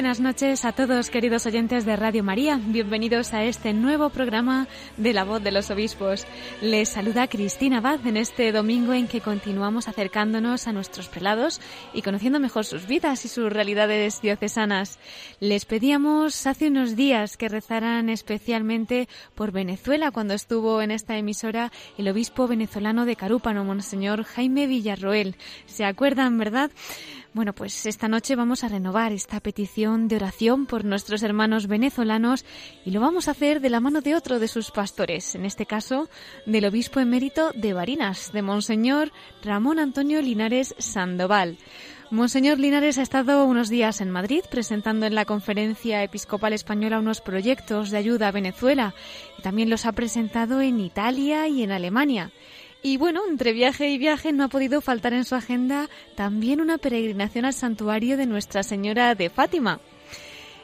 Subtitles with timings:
[0.00, 2.58] Buenas noches a todos, queridos oyentes de Radio María.
[2.58, 6.26] Bienvenidos a este nuevo programa de La Voz de los Obispos.
[6.62, 11.60] Les saluda Cristina Abad en este domingo en que continuamos acercándonos a nuestros prelados
[11.92, 14.98] y conociendo mejor sus vidas y sus realidades diocesanas.
[15.38, 21.72] Les pedíamos hace unos días que rezaran especialmente por Venezuela cuando estuvo en esta emisora
[21.98, 25.36] el obispo venezolano de Carúpano, Monseñor Jaime Villarroel.
[25.66, 26.70] ¿Se acuerdan, verdad?
[27.32, 32.44] Bueno, pues esta noche vamos a renovar esta petición de oración por nuestros hermanos venezolanos
[32.84, 35.64] y lo vamos a hacer de la mano de otro de sus pastores, en este
[35.64, 36.08] caso
[36.44, 39.12] del obispo emérito de Barinas, de Monseñor
[39.44, 41.56] Ramón Antonio Linares Sandoval.
[42.10, 47.20] Monseñor Linares ha estado unos días en Madrid presentando en la Conferencia Episcopal Española unos
[47.20, 48.92] proyectos de ayuda a Venezuela
[49.38, 52.32] y también los ha presentado en Italia y en Alemania.
[52.82, 56.78] Y bueno, entre viaje y viaje no ha podido faltar en su agenda también una
[56.78, 59.80] peregrinación al santuario de Nuestra Señora de Fátima.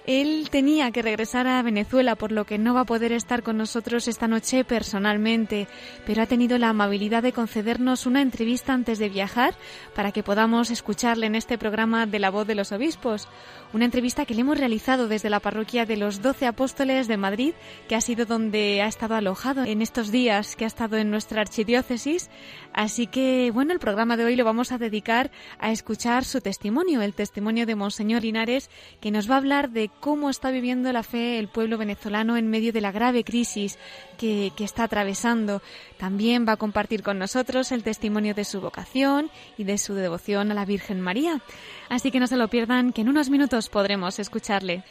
[0.06, 3.56] Él tenía que regresar a Venezuela, por lo que no va a poder estar con
[3.56, 5.66] nosotros esta noche personalmente,
[6.06, 9.54] pero ha tenido la amabilidad de concedernos una entrevista antes de viajar
[9.96, 13.28] para que podamos escucharle en este programa de la voz de los obispos.
[13.72, 17.54] Una entrevista que le hemos realizado desde la parroquia de los Doce Apóstoles de Madrid,
[17.88, 21.40] que ha sido donde ha estado alojado en estos días que ha estado en nuestra
[21.40, 22.30] archidiócesis.
[22.76, 27.00] Así que, bueno, el programa de hoy lo vamos a dedicar a escuchar su testimonio,
[27.00, 28.68] el testimonio de Monseñor Linares,
[29.00, 32.50] que nos va a hablar de cómo está viviendo la fe el pueblo venezolano en
[32.50, 33.78] medio de la grave crisis
[34.18, 35.62] que, que, está atravesando.
[35.96, 40.50] También va a compartir con nosotros el testimonio de su vocación y de su devoción
[40.52, 41.40] a la Virgen María.
[41.88, 44.84] Así que no se lo pierdan, que en unos minutos podremos escucharle.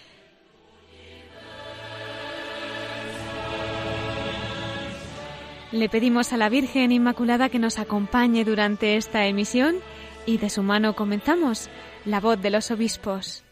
[5.75, 9.75] Le pedimos a la Virgen Inmaculada que nos acompañe durante esta emisión
[10.25, 11.69] y de su mano comenzamos
[12.05, 13.44] la voz de los obispos.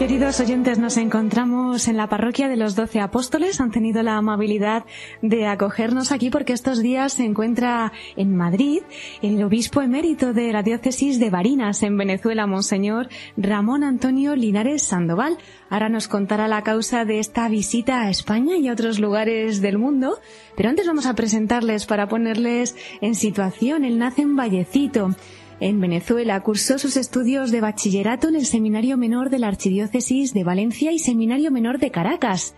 [0.00, 3.60] Queridos oyentes, nos encontramos en la parroquia de los Doce Apóstoles.
[3.60, 4.86] Han tenido la amabilidad
[5.20, 8.80] de acogernos aquí porque estos días se encuentra en Madrid
[9.20, 15.36] el obispo emérito de la diócesis de Barinas, en Venezuela, Monseñor Ramón Antonio Linares Sandoval.
[15.68, 19.76] Ahora nos contará la causa de esta visita a España y a otros lugares del
[19.76, 20.18] mundo.
[20.56, 23.84] Pero antes vamos a presentarles para ponerles en situación.
[23.84, 25.10] Él nace en Vallecito
[25.60, 30.42] en Venezuela cursó sus estudios de bachillerato en el Seminario Menor de la Archidiócesis de
[30.42, 32.54] Valencia y Seminario Menor de Caracas.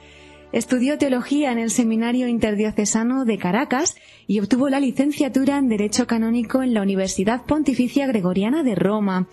[0.53, 3.97] Estudió teología en el Seminario Interdiocesano de Caracas
[4.27, 9.27] y obtuvo la licenciatura en Derecho Canónico en la Universidad Pontificia Gregoriana de Roma.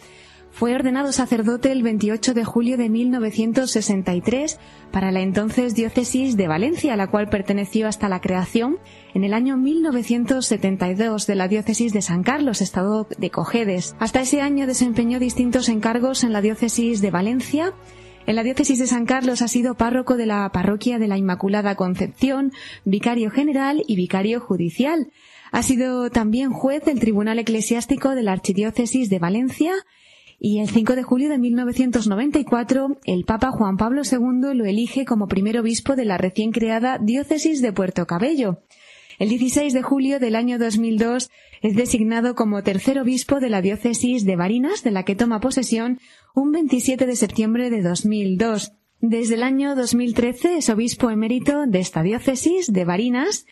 [0.52, 4.60] Fue ordenado sacerdote el 28 de julio de 1963
[4.92, 8.78] para la entonces diócesis de Valencia, a la cual perteneció hasta la creación
[9.14, 13.96] en el año 1972 de la diócesis de San Carlos, estado de Cojedes.
[14.00, 17.74] Hasta ese año desempeñó distintos encargos en la diócesis de Valencia.
[18.26, 21.76] En la diócesis de San Carlos ha sido párroco de la parroquia de la Inmaculada
[21.76, 22.52] Concepción,
[22.84, 25.12] vicario general y vicario judicial.
[25.52, 29.74] Ha sido también juez del Tribunal Eclesiástico de la Archidiócesis de Valencia
[30.40, 35.28] y el 5 de julio de 1994 el Papa Juan Pablo II lo elige como
[35.28, 38.64] primer obispo de la recién creada diócesis de Puerto Cabello.
[39.20, 41.30] El 16 de julio del año 2002
[41.62, 46.00] es designado como tercer obispo de la diócesis de Barinas, de la que toma posesión
[46.34, 48.72] un 27 de septiembre de 2002.
[49.02, 53.46] Desde el año 2013 es obispo emérito de esta diócesis de Barinas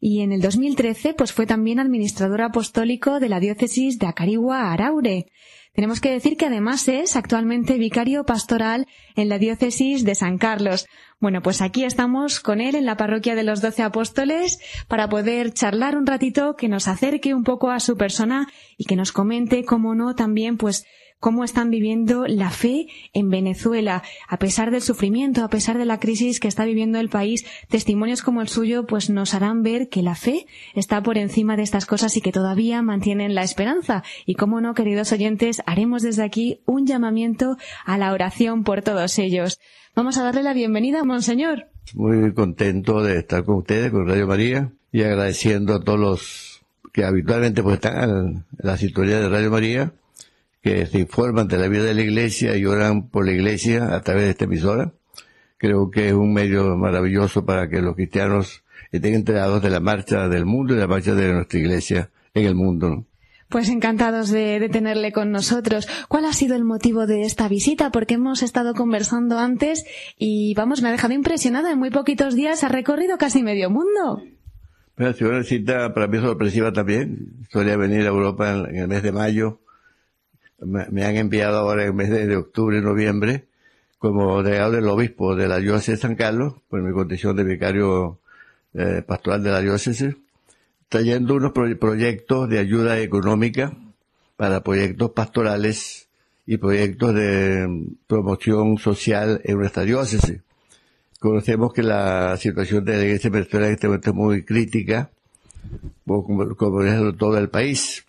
[0.00, 5.26] y en el 2013 pues fue también administrador apostólico de la diócesis de Acarigua Araure.
[5.74, 8.86] Tenemos que decir que además es actualmente vicario pastoral
[9.16, 10.86] en la diócesis de San Carlos.
[11.18, 15.54] Bueno, pues aquí estamos con él en la parroquia de los Doce Apóstoles para poder
[15.54, 19.64] charlar un ratito, que nos acerque un poco a su persona y que nos comente,
[19.64, 20.84] cómo no, también pues
[21.22, 26.00] cómo están viviendo la fe en Venezuela, a pesar del sufrimiento, a pesar de la
[26.00, 27.46] crisis que está viviendo el país.
[27.68, 31.62] Testimonios como el suyo, pues nos harán ver que la fe está por encima de
[31.62, 34.02] estas cosas y que todavía mantienen la esperanza.
[34.26, 39.16] Y cómo no, queridos oyentes, haremos desde aquí un llamamiento a la oración por todos
[39.20, 39.60] ellos.
[39.94, 41.68] Vamos a darle la bienvenida, Monseñor.
[41.94, 47.04] Muy contento de estar con ustedes, con Radio María, y agradeciendo a todos los que
[47.04, 49.92] habitualmente pues están en la sintonía de Radio María
[50.62, 54.00] que se informan de la vida de la iglesia y oran por la iglesia a
[54.00, 54.92] través de esta emisora.
[55.58, 58.62] Creo que es un medio maravilloso para que los cristianos
[58.92, 62.46] estén enterados de la marcha del mundo y de la marcha de nuestra iglesia en
[62.46, 63.06] el mundo.
[63.48, 65.86] Pues encantados de, tenerle con nosotros.
[66.08, 67.90] ¿Cuál ha sido el motivo de esta visita?
[67.90, 69.84] Porque hemos estado conversando antes
[70.16, 71.70] y vamos, me ha dejado impresionada.
[71.72, 74.22] En muy poquitos días ha recorrido casi medio mundo.
[74.96, 77.44] ha sido una visita para mí sorpresiva también.
[77.50, 79.60] Solía venir a Europa en el mes de mayo
[80.64, 83.46] me, han enviado ahora en el mes de, octubre y noviembre
[83.98, 88.18] como delegado del obispo de la diócesis de San Carlos, por mi condición de vicario
[88.74, 90.16] eh, pastoral de la diócesis,
[90.88, 93.72] trayendo unos proyectos de ayuda económica
[94.36, 96.08] para proyectos pastorales
[96.46, 100.40] y proyectos de mm, promoción social en nuestra diócesis.
[101.20, 105.10] Conocemos que la situación de la iglesia venezolana en este momento es muy crítica,
[106.04, 108.04] como, como es todo el país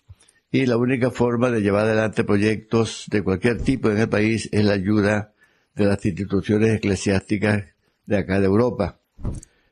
[0.54, 4.64] y la única forma de llevar adelante proyectos de cualquier tipo en el país es
[4.64, 5.32] la ayuda
[5.74, 7.64] de las instituciones eclesiásticas
[8.06, 9.00] de acá de Europa.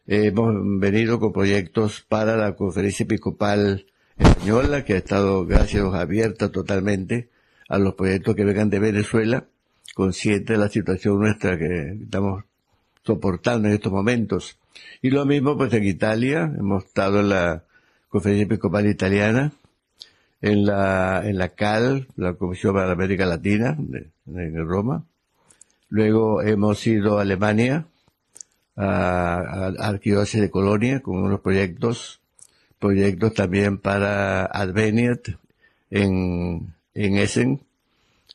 [0.09, 3.87] hemos venido con proyectos para la conferencia episcopal
[4.19, 7.31] española, que ha estado, gracias abierta totalmente
[7.69, 9.47] a los proyectos que vengan de Venezuela,
[9.95, 12.43] consciente de la situación nuestra que estamos
[13.05, 14.59] soportando en estos momentos.
[15.01, 17.67] Y lo mismo pues en Italia, hemos estado en la
[18.09, 19.53] conferencia episcopal italiana,
[20.43, 23.79] en la, en la CAL, la Comisión para América Latina,
[24.27, 25.05] en Roma.
[25.89, 27.87] Luego hemos ido a Alemania,
[28.77, 32.21] a, a Arquidiócesis de Colonia, con unos proyectos,
[32.81, 35.29] proyectos también para Adveniat
[35.91, 37.61] en, en Essen.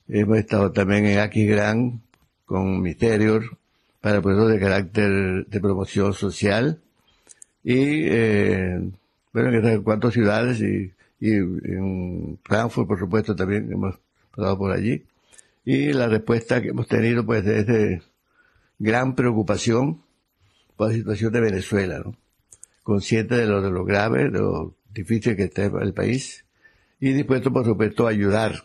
[0.08, 2.02] Hemos estado también en Aquisgrán
[2.46, 3.58] con Misterior
[4.00, 6.80] para proyectos de carácter de promoción social.
[7.64, 8.80] Y, eh,
[9.34, 14.00] bueno, en cuatro ciudades y y en Frankfurt, por supuesto, también hemos
[14.36, 15.04] pasado por allí.
[15.66, 18.02] Y la respuesta que hemos tenido, pues, es de
[18.80, 20.02] gran preocupación
[20.76, 22.16] por la situación de Venezuela, ¿no?
[22.84, 26.46] Consciente de lo, de lo grave, de lo difícil que está el país,
[27.00, 28.64] y dispuesto, por supuesto, a ayudar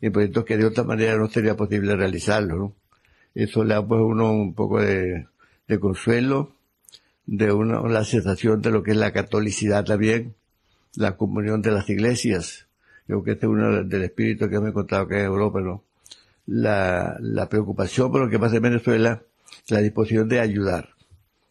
[0.00, 2.74] en proyectos que de otra manera no sería posible realizarlo, ¿no?
[3.34, 5.26] Eso le da, pues, uno un poco de,
[5.68, 6.52] de consuelo,
[7.26, 10.34] de una, la sensación de lo que es la catolicidad también,
[10.96, 12.66] la comunión de las iglesias.
[13.06, 15.84] Creo que este es uno del espíritu que me he contado que es Europa, ¿no?
[16.46, 17.18] La,
[17.50, 19.22] preocupación por lo que pasa en Venezuela,
[19.68, 20.90] la disposición de ayudar,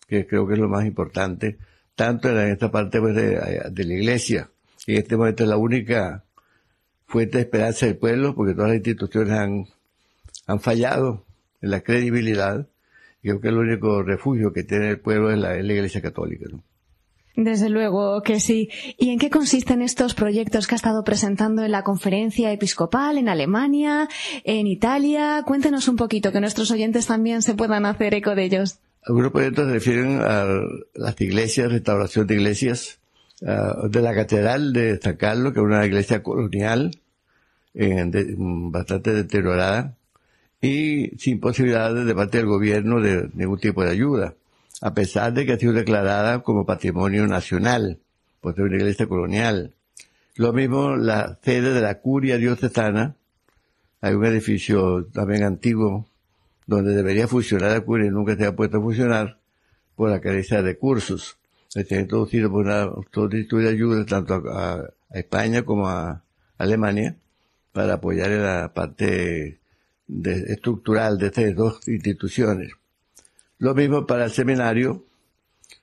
[0.07, 1.57] que creo que es lo más importante,
[1.95, 4.49] tanto en esta parte pues, de, la iglesia,
[4.85, 6.23] que en este momento es la única
[7.07, 9.65] fuente de esperanza del pueblo, porque todas las instituciones han,
[10.47, 11.25] han fallado
[11.61, 12.67] en la credibilidad,
[13.21, 16.01] y creo que el único refugio que tiene el pueblo es la, es la iglesia
[16.01, 16.63] católica, ¿no?
[17.35, 18.69] Desde luego que sí.
[18.97, 23.27] ¿Y en qué consisten estos proyectos que ha estado presentando en la conferencia episcopal en
[23.27, 24.07] Alemania,
[24.43, 25.41] en Italia?
[25.43, 28.77] Cuéntenos un poquito, que nuestros oyentes también se puedan hacer eco de ellos.
[29.01, 30.45] Algunos proyectos se refieren a
[30.93, 32.99] las iglesias, restauración de iglesias,
[33.41, 36.91] de la Catedral de San Carlos, que es una iglesia colonial,
[37.73, 39.95] bastante deteriorada,
[40.61, 44.35] y sin posibilidades de parte del gobierno de ningún tipo de ayuda
[44.83, 47.99] a pesar de que ha sido declarada como patrimonio nacional
[48.41, 49.75] por ser una iglesia colonial.
[50.35, 53.15] Lo mismo la sede de la curia diocesana,
[54.01, 56.09] hay un edificio también antiguo
[56.67, 59.39] donde debería funcionar la curia y nunca se ha puesto a funcionar
[59.95, 61.37] por la carencia de recursos.
[61.69, 66.23] Se ha introducido por una solicitud de ayuda tanto a, España como a
[66.57, 67.15] Alemania
[67.71, 69.59] para apoyar en la parte
[70.23, 72.73] estructural de estas dos instituciones.
[73.63, 75.05] Lo mismo para el seminario,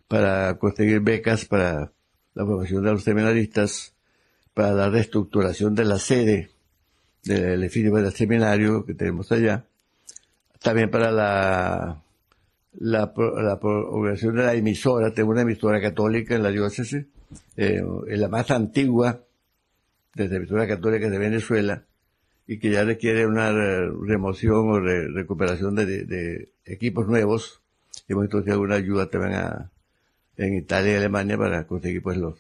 [0.07, 1.91] para conseguir becas para
[2.35, 3.95] la formación de los seminaristas,
[4.53, 6.51] para la reestructuración de la sede
[7.25, 9.65] del edificio del seminario que tenemos allá,
[10.61, 12.03] también para la,
[12.81, 17.07] la, la de la emisora, tengo una emisora católica en la diócesis,
[17.57, 19.23] eh, la más antigua
[20.15, 21.83] de la emisora católica de Venezuela,
[22.47, 27.60] y que ya requiere una remoción o recuperación de, equipos nuevos
[28.13, 29.41] hemos introducido alguna ayuda también
[30.37, 32.39] en Italia y Alemania para conseguir pues los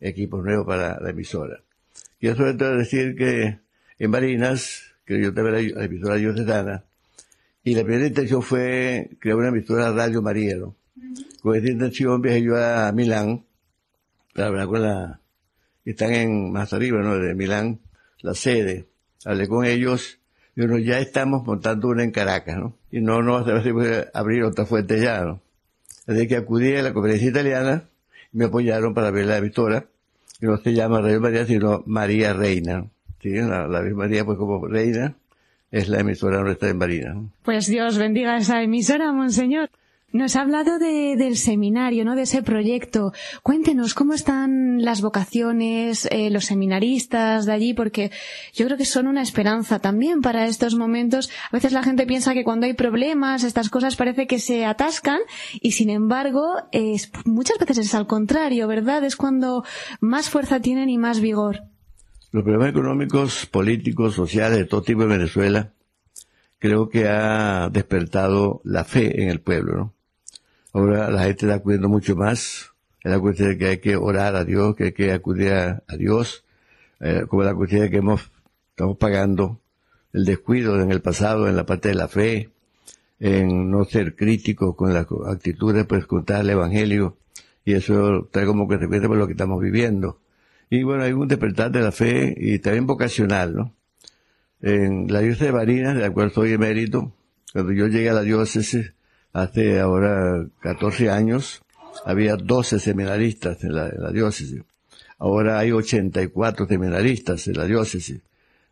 [0.00, 1.60] equipos nuevos para la emisora.
[2.20, 3.58] Quiero sobre todo decir que
[3.98, 6.84] en Barinas, que yo también la, emisora diocesana,
[7.64, 10.76] y la primera intención fue crear una emisora Radio María, ¿no?
[11.40, 13.44] Con esta intención viajé yo a Milán,
[14.34, 15.20] la verdad con la,
[15.84, 17.18] están en más arriba, ¿no?
[17.18, 17.80] De Milán,
[18.20, 18.86] la sede.
[19.24, 20.15] Hablé con ellos
[20.56, 22.74] y bueno, ya estamos montando una en Caracas, ¿no?
[22.90, 25.40] Y no nos a abrir otra fuente ya, ¿no?
[26.06, 27.84] Así que acudí a la conferencia italiana
[28.32, 29.84] y me apoyaron para ver la emisora,
[30.40, 32.86] que no se llama Radio María, sino María Reina.
[33.20, 33.34] ¿sí?
[33.34, 35.14] La, la María, pues como reina,
[35.70, 37.16] es la emisora nuestra en Marina.
[37.42, 39.68] Pues Dios bendiga esa emisora, monseñor.
[40.16, 42.14] Nos ha hablado de, del seminario, ¿no?
[42.14, 43.12] De ese proyecto.
[43.42, 48.10] Cuéntenos cómo están las vocaciones, eh, los seminaristas de allí, porque
[48.54, 51.28] yo creo que son una esperanza también para estos momentos.
[51.50, 55.20] A veces la gente piensa que cuando hay problemas, estas cosas parece que se atascan
[55.60, 59.04] y sin embargo, es, muchas veces es al contrario, ¿verdad?
[59.04, 59.64] Es cuando
[60.00, 61.64] más fuerza tienen y más vigor.
[62.32, 65.74] Los problemas económicos, políticos, sociales de todo tipo en Venezuela
[66.58, 69.95] creo que ha despertado la fe en el pueblo, ¿no?
[70.76, 72.74] Ahora la gente está acudiendo mucho más.
[73.02, 75.82] Es la cuestión de que hay que orar a Dios, que hay que acudir a,
[75.96, 76.44] Dios,
[77.00, 78.30] eh, como la cuestión de que hemos,
[78.72, 79.62] estamos pagando
[80.12, 82.50] el descuido en el pasado, en la parte de la fe,
[83.18, 87.16] en no ser críticos con las actitudes, pues contar el Evangelio,
[87.64, 90.20] y eso trae como repite por lo que estamos viviendo.
[90.68, 93.74] Y bueno, hay un despertar de la fe y también vocacional, ¿no?
[94.60, 97.14] En la diócesis de Barinas, de la cual soy emérito,
[97.54, 98.92] cuando yo llegué a la diócesis,
[99.36, 101.62] hace ahora 14 años,
[102.06, 104.62] había 12 seminaristas en la, diócesis.
[105.18, 108.20] Ahora hay 84 seminaristas en la diócesis,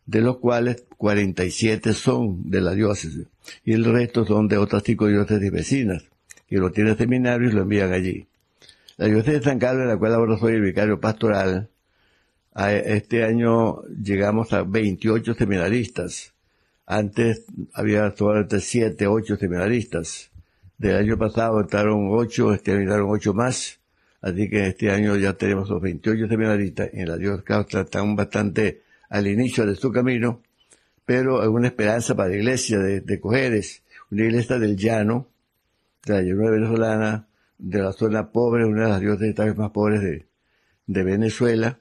[0.07, 3.27] de los cuales 47 son de la diócesis
[3.63, 6.03] y el resto son de otras cinco diócesis vecinas,
[6.47, 8.27] que lo tienen seminarios y lo envían allí.
[8.97, 11.69] La diócesis de San Carlos, en la cual ahora soy el vicario pastoral,
[12.55, 16.33] este año llegamos a 28 seminaristas.
[16.87, 20.31] Antes había solamente 7, 8 seminaristas
[20.77, 23.79] del año pasado entraron ocho, este año entraron ocho más,
[24.21, 28.81] así que este año ya tenemos los 28 seminaristas en la Dios Causa, están bastante
[29.09, 30.41] al inicio de su camino,
[31.05, 35.27] pero hay una esperanza para la iglesia de, de Cojeres, una iglesia del llano,
[36.05, 37.27] de la llanura venezolana,
[37.57, 40.27] de la zona pobre, una de las diócesis más pobres de,
[40.87, 41.79] de Venezuela,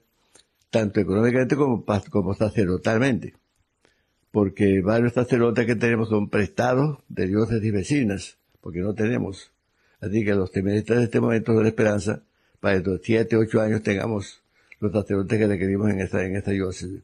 [0.71, 3.35] tanto económicamente como, como sacerdotalmente,
[4.31, 9.53] porque varios sacerdotes que tenemos son prestados de diócesis vecinas, porque no tenemos.
[10.01, 12.23] Así que los seminaristas de este momento de la esperanza,
[12.61, 14.43] para estos siete, ocho años tengamos
[14.81, 17.03] los sacerdotes que requerimos en esta, en esta diócesis.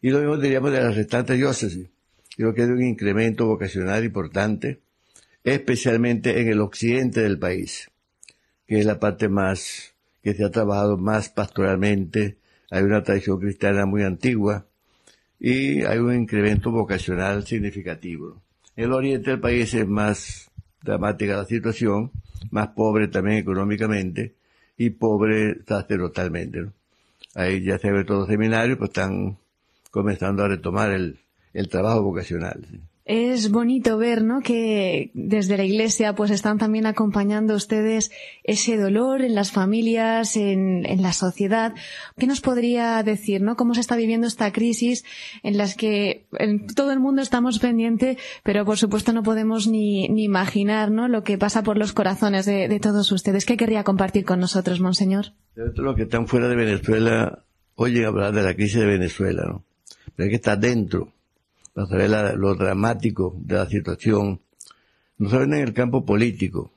[0.00, 1.86] Y lo mismo diríamos de las restantes diócesis.
[2.34, 4.80] Creo que hay un incremento vocacional importante,
[5.44, 7.90] especialmente en el occidente del país,
[8.66, 9.92] que es la parte más,
[10.22, 12.38] que se ha trabajado más pastoralmente,
[12.70, 14.64] hay una tradición cristiana muy antigua,
[15.38, 18.40] y hay un incremento vocacional significativo.
[18.76, 20.51] El oriente del país es más
[20.82, 22.10] dramática la situación,
[22.50, 24.34] más pobre también económicamente
[24.76, 26.66] y pobre sacerdotalmente.
[27.34, 29.38] Ahí ya se ve todo seminario, pues están
[29.90, 31.18] comenzando a retomar el,
[31.52, 32.66] el trabajo vocacional
[33.04, 34.40] es bonito ver, ¿no?
[34.40, 38.12] Que desde la Iglesia, pues están también acompañando ustedes
[38.44, 41.74] ese dolor en las familias, en, en, la sociedad.
[42.16, 43.56] ¿Qué nos podría decir, no?
[43.56, 45.04] Cómo se está viviendo esta crisis
[45.42, 50.08] en las que en todo el mundo estamos pendientes, pero por supuesto no podemos ni,
[50.08, 51.08] ni imaginar, ¿no?
[51.08, 53.46] Lo que pasa por los corazones de, de todos ustedes.
[53.46, 55.32] ¿Qué querría compartir con nosotros, monseñor?
[55.56, 57.44] Los que están fuera de Venezuela
[57.74, 59.64] oyen hablar de la crisis de Venezuela, ¿no?
[60.14, 61.12] Pero hay que estar dentro
[61.72, 64.40] para saber lo dramático de la situación,
[65.18, 66.72] no solamente en el campo político,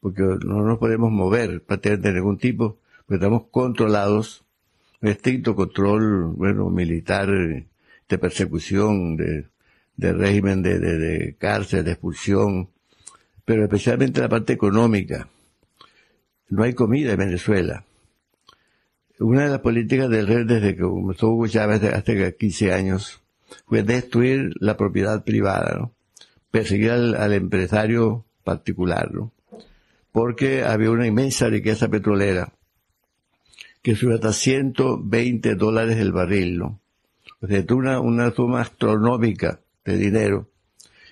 [0.00, 4.44] porque no nos podemos mover prácticamente de ningún tipo, porque estamos controlados,
[5.00, 9.46] estricto control, bueno, militar, de persecución, de,
[9.96, 12.68] régimen de cárcel, de expulsión,
[13.44, 15.28] pero especialmente la parte económica.
[16.48, 17.84] No hay comida en Venezuela.
[19.18, 23.23] Una de las políticas del rey desde que comenzó Hugo Chávez hace 15 años
[23.66, 25.90] fue destruir la propiedad privada,
[26.50, 29.10] perseguir al, empresario particular,
[30.12, 32.52] porque había una inmensa riqueza petrolera
[33.82, 36.80] que sube hasta 120 dólares el barril, ¿no?
[37.40, 40.48] O sea, una, una suma astronómica de dinero.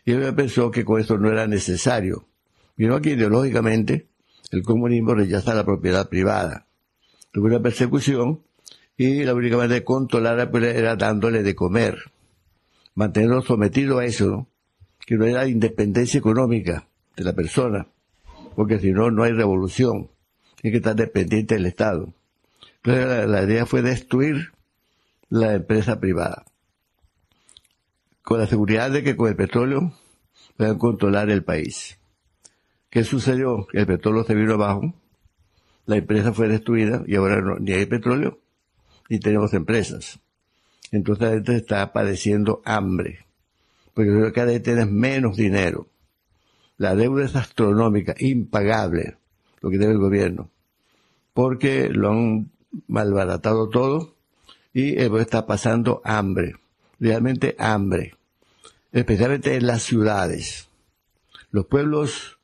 [0.07, 2.27] Y él pensó que con eso no era necesario.
[2.77, 4.09] Vino que ideológicamente
[4.51, 6.67] el comunismo rechaza la propiedad privada.
[7.31, 8.41] Tuvo una persecución
[8.97, 11.99] y la única manera de controlarla pues, era dándole de comer
[12.95, 14.49] mantenerlo sometido a eso,
[15.07, 17.87] que no era independencia económica de la persona.
[18.55, 20.11] porque si no, no hay revolución.
[20.61, 22.13] Tiene que estar dependiente del Estado.
[22.83, 24.53] Entonces la, idea fue destruir
[25.29, 26.45] la empresa privada,
[28.23, 29.93] con la seguridad de que con el petróleo
[30.57, 31.99] puedan controlar el país.
[32.91, 33.67] ¿Qué sucedió?
[33.73, 34.95] El petróleo se vino abajo,
[35.87, 38.41] la empresa fue destruida y ahora no, ni hay petróleo
[39.09, 40.21] ni tenemos empresas.
[40.93, 43.25] Entonces la está padeciendo hambre,
[43.95, 45.89] porque cada vez tienes menos dinero.
[46.77, 49.17] La deuda es astronómica, impagable,
[49.63, 50.51] lo que debe el gobierno,
[51.33, 52.51] porque lo han
[52.89, 54.15] malbaratado todo
[54.75, 56.57] y el está pasando hambre,
[57.01, 58.15] realmente hambre,
[58.93, 60.69] especialmente en las ciudades.
[61.51, 62.39] Los pueblos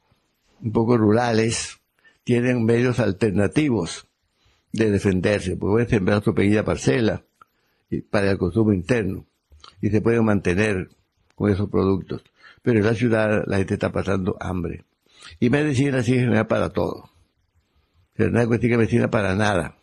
[0.62, 1.80] un poco rurales
[2.24, 4.06] tienen medios alternativos
[4.72, 7.24] de defenderse, pueden sembrar su pequeña parcela
[8.10, 9.26] para el consumo interno
[9.80, 10.90] y se pueden mantener
[11.34, 12.22] con esos productos.
[12.62, 14.84] Pero en la ciudad la gente está pasando hambre.
[15.40, 17.10] Y medicina sí es para todo.
[18.16, 19.76] No hay cuestión de medicina para nada.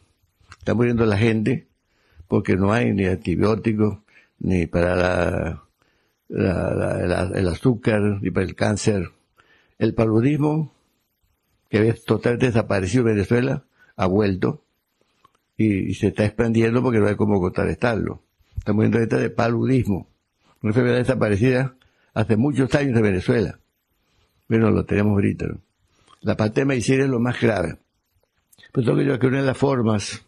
[0.59, 1.67] Está muriendo la gente
[2.27, 3.99] porque no hay ni antibióticos,
[4.39, 5.63] ni para
[6.29, 9.11] el azúcar, ni para el cáncer.
[9.77, 10.73] El paludismo,
[11.69, 14.64] que había totalmente desaparecido en Venezuela, ha vuelto
[15.57, 18.21] y, se está expandiendo porque no hay cómo contrarrestarlo.
[18.57, 20.07] Estamos viendo esta de paludismo,
[20.61, 21.75] una enfermedad desaparecida
[22.13, 23.59] hace muchos años de Venezuela.
[24.47, 25.47] Bueno, lo tenemos ahorita.
[26.21, 27.77] La parte de medicina es lo más grave.
[28.71, 30.25] Pero tengo que yo que una de las formas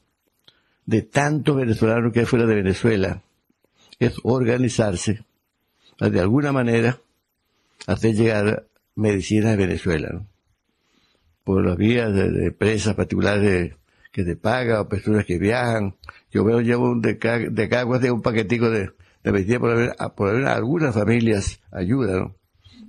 [0.86, 3.22] de tantos venezolanos que hay fuera de Venezuela
[4.00, 5.24] es organizarse,
[6.00, 7.00] de alguna manera,
[7.88, 10.22] hacer llegar medicina a Venezuela,
[11.43, 13.74] por las vías de, empresas particulares
[14.18, 15.94] que te pagan o personas que viajan.
[16.32, 18.90] Yo veo, llevo un de, cada, de un paquetico de,
[19.24, 22.36] de medicina por haber, por haber algunas familias ayuda, ¿no?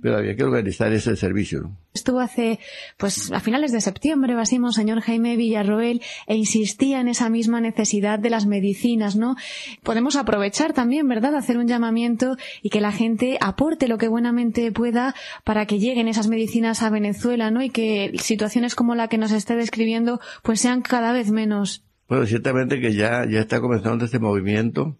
[0.01, 1.69] pero había que organizar ese servicio.
[1.91, 2.59] Estuvo hace,
[2.97, 7.61] pues a finales de septiembre o así, Monseñor Jaime Villarroel, e insistía en esa misma
[7.61, 9.35] necesidad de las medicinas, ¿no?
[9.81, 14.71] Podemos aprovechar también, ¿verdad?, hacer un llamamiento y que la gente aporte lo que buenamente
[14.71, 17.63] pueda para que lleguen esas medicinas a Venezuela, ¿no?
[17.63, 21.83] Y que situaciones como la que nos esté describiendo, pues sean cada vez menos.
[22.07, 24.95] Bueno, ciertamente que ya, ya está comenzando este movimiento.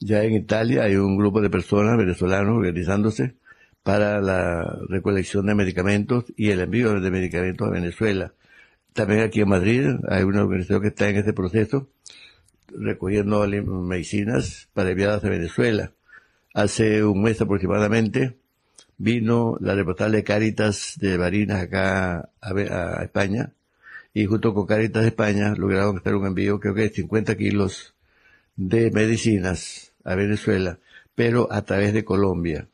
[0.00, 3.36] Ya en Italia hay un grupo de personas venezolanos organizándose
[3.82, 8.34] para la recolección de medicamentos y el envío de medicamentos a Venezuela.
[8.92, 11.88] También aquí en Madrid hay una organización que está en este proceso
[12.68, 15.92] recogiendo medicinas para enviarlas a Venezuela.
[16.54, 18.36] Hace un mes aproximadamente
[18.98, 23.52] vino la reportable Caritas de Barinas acá a, España
[24.14, 27.94] y junto con Caritas de España lograron hacer un envío creo que de 50 kilos
[28.56, 30.78] de medicinas a Venezuela,
[31.14, 32.68] pero a través de Colombia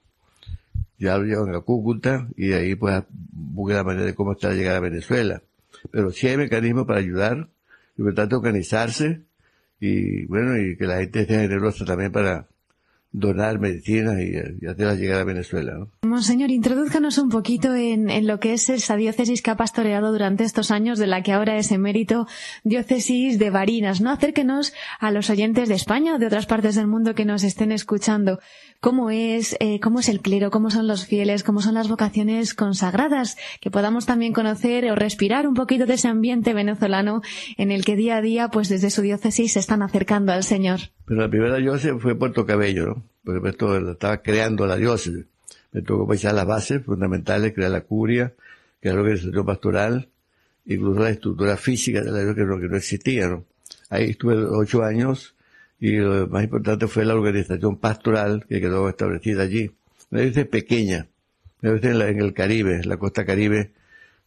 [0.98, 4.52] ya lo llevan a Cúcuta y de ahí pues busque la manera de cómo está
[4.52, 5.42] llegar a Venezuela.
[5.90, 7.48] Pero sí hay mecanismos para ayudar,
[7.96, 9.22] y por tanto organizarse
[9.80, 12.48] y bueno, y que la gente sea generosa también para
[13.10, 15.74] donar medicinas y, y hacerlas llegar a Venezuela.
[15.78, 15.90] ¿no?
[16.02, 20.44] Monseñor, introduzcanos un poquito en, en, lo que es esa diócesis que ha pastoreado durante
[20.44, 22.26] estos años, de la que ahora es emérito
[22.64, 24.10] diócesis de Barinas, ¿no?
[24.10, 27.72] Acérquenos a los oyentes de España o de otras partes del mundo que nos estén
[27.72, 28.40] escuchando
[28.80, 32.54] cómo es, eh, cómo es el clero, cómo son los fieles, cómo son las vocaciones
[32.54, 37.22] consagradas, que podamos también conocer o respirar un poquito de ese ambiente venezolano
[37.56, 40.80] en el que día a día, pues desde su diócesis se están acercando al Señor.
[41.04, 43.02] Pero la primera diócesis fue Puerto Cabello, ¿no?
[43.24, 45.26] Porque esto estaba creando la diócesis.
[45.72, 48.32] Me tocó pensar las bases fundamentales, crear la curia,
[48.80, 50.08] crear la organización pastoral,
[50.64, 53.44] incluso la estructura física de la diócesis que no existía, ¿no?
[53.90, 55.34] Ahí estuve ocho años
[55.80, 59.70] y lo más importante fue la organización pastoral que quedó establecida allí.
[60.10, 61.06] Una vez pequeña,
[61.62, 63.72] una vez en, en el Caribe, la costa Caribe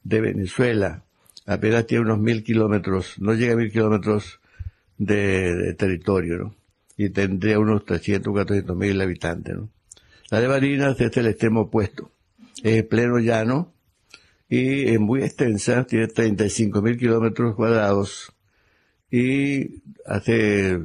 [0.03, 1.03] de Venezuela,
[1.45, 4.39] apenas tiene unos mil kilómetros, no llega a mil kilómetros
[4.97, 6.55] de, territorio, ¿no?
[6.97, 9.69] Y tendría unos 300, 400 mil habitantes, ¿no?
[10.29, 12.11] La de Barinas es el extremo opuesto.
[12.63, 13.73] Es pleno llano
[14.47, 18.31] y es muy extensa, tiene 35 mil kilómetros cuadrados
[19.09, 20.79] y hace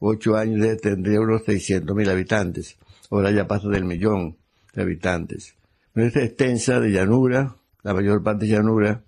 [0.00, 2.76] ocho años tendría unos 600 mil habitantes.
[3.10, 4.36] Ahora ya pasa del millón
[4.74, 5.54] de habitantes.
[5.94, 9.04] Es extensa de llanura, la mayor parte llanura,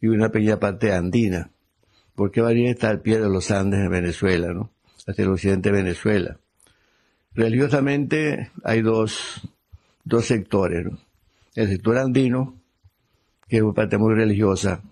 [0.00, 1.50] y una pequeña parte andina.
[2.14, 4.70] Porque varía está al pie de los Andes en Venezuela, ¿no?
[5.06, 6.38] Hacia el occidente de Venezuela.
[7.34, 9.48] Religiosamente hay dos,
[10.04, 10.98] dos sectores, ¿no?
[11.54, 12.60] El sector andino,
[13.48, 14.82] que es una parte muy religiosa,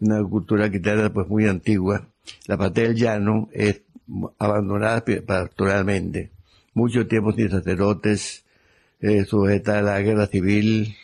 [0.00, 2.08] una cultura cristiana pues muy antigua.
[2.46, 3.82] La parte del llano es
[4.38, 6.30] abandonadas pastoralmente.
[6.74, 8.44] Mucho tiempo sin sacerdotes,
[9.00, 10.96] eh, sujeta a la guerra civil,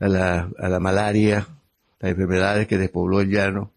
[0.00, 1.46] a la, a la malaria,
[2.00, 3.72] las enfermedades que despobló el llano,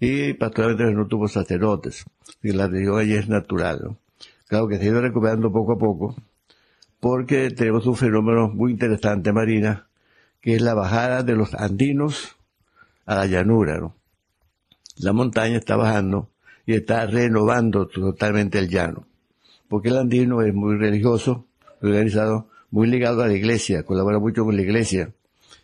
[0.00, 2.04] y pastoralmente no tuvo sacerdotes,
[2.42, 3.96] y la religión allí es natural.
[4.48, 6.16] Claro que se ha ido recuperando poco a poco,
[7.00, 9.88] porque tenemos un fenómeno muy interesante, Marina,
[10.40, 12.36] que es la bajada de los andinos
[13.04, 13.78] a la llanura.
[13.78, 13.94] ¿no?
[14.96, 16.30] La montaña está bajando
[16.66, 19.06] y está renovando totalmente el llano,
[19.68, 21.46] porque el andino es muy religioso,
[21.80, 25.14] organizado, muy ligado a la iglesia, colabora mucho con la iglesia,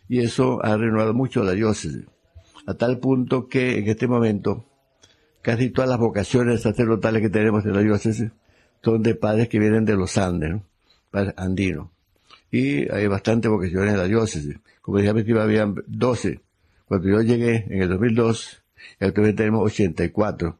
[0.07, 2.05] y eso ha renovado mucho la diócesis,
[2.65, 4.65] a tal punto que en este momento
[5.41, 8.31] casi todas las vocaciones sacerdotales que tenemos en la diócesis
[8.81, 10.63] son de padres que vienen de los Andes, ¿no?
[11.11, 11.89] padres andinos.
[12.49, 14.57] Y hay bastantes vocaciones en la diócesis.
[14.81, 16.41] Como decía al había 12.
[16.85, 18.63] Cuando yo llegué en el 2002,
[18.99, 20.59] actualmente tenemos 84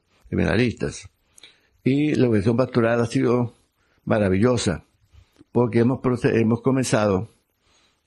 [1.84, 3.54] Y la vocación pastoral ha sido
[4.06, 4.86] maravillosa,
[5.52, 7.30] porque hemos, hemos comenzado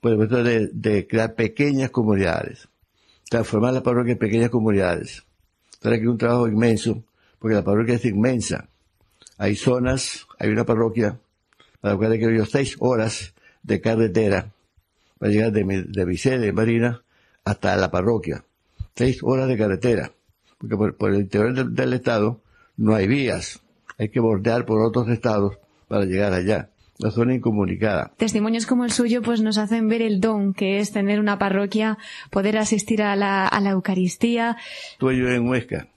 [0.01, 2.69] por el momento de, crear pequeñas comunidades,
[3.29, 5.25] transformar la parroquia en pequeñas comunidades.
[5.81, 7.03] Será que es un trabajo inmenso,
[7.39, 8.69] porque la parroquia es inmensa.
[9.39, 11.19] Hay zonas, hay una parroquia
[11.81, 14.53] para la cual hay que ir seis horas de carretera
[15.19, 17.03] para llegar de, de Vicente, de Marina,
[17.45, 18.45] hasta la parroquia.
[18.95, 20.13] Seis horas de carretera,
[20.59, 22.41] porque por, por el interior del, del estado
[22.77, 23.61] no hay vías.
[23.99, 28.13] Hay que bordear por otros estados para llegar allá la zona incomunicada.
[28.17, 31.99] Testimonios como el suyo pues nos hacen ver el don que es tener una parroquia,
[32.31, 34.57] poder asistir a la, a la Eucaristía.
[34.93, 35.89] Estuve yo en Huesca,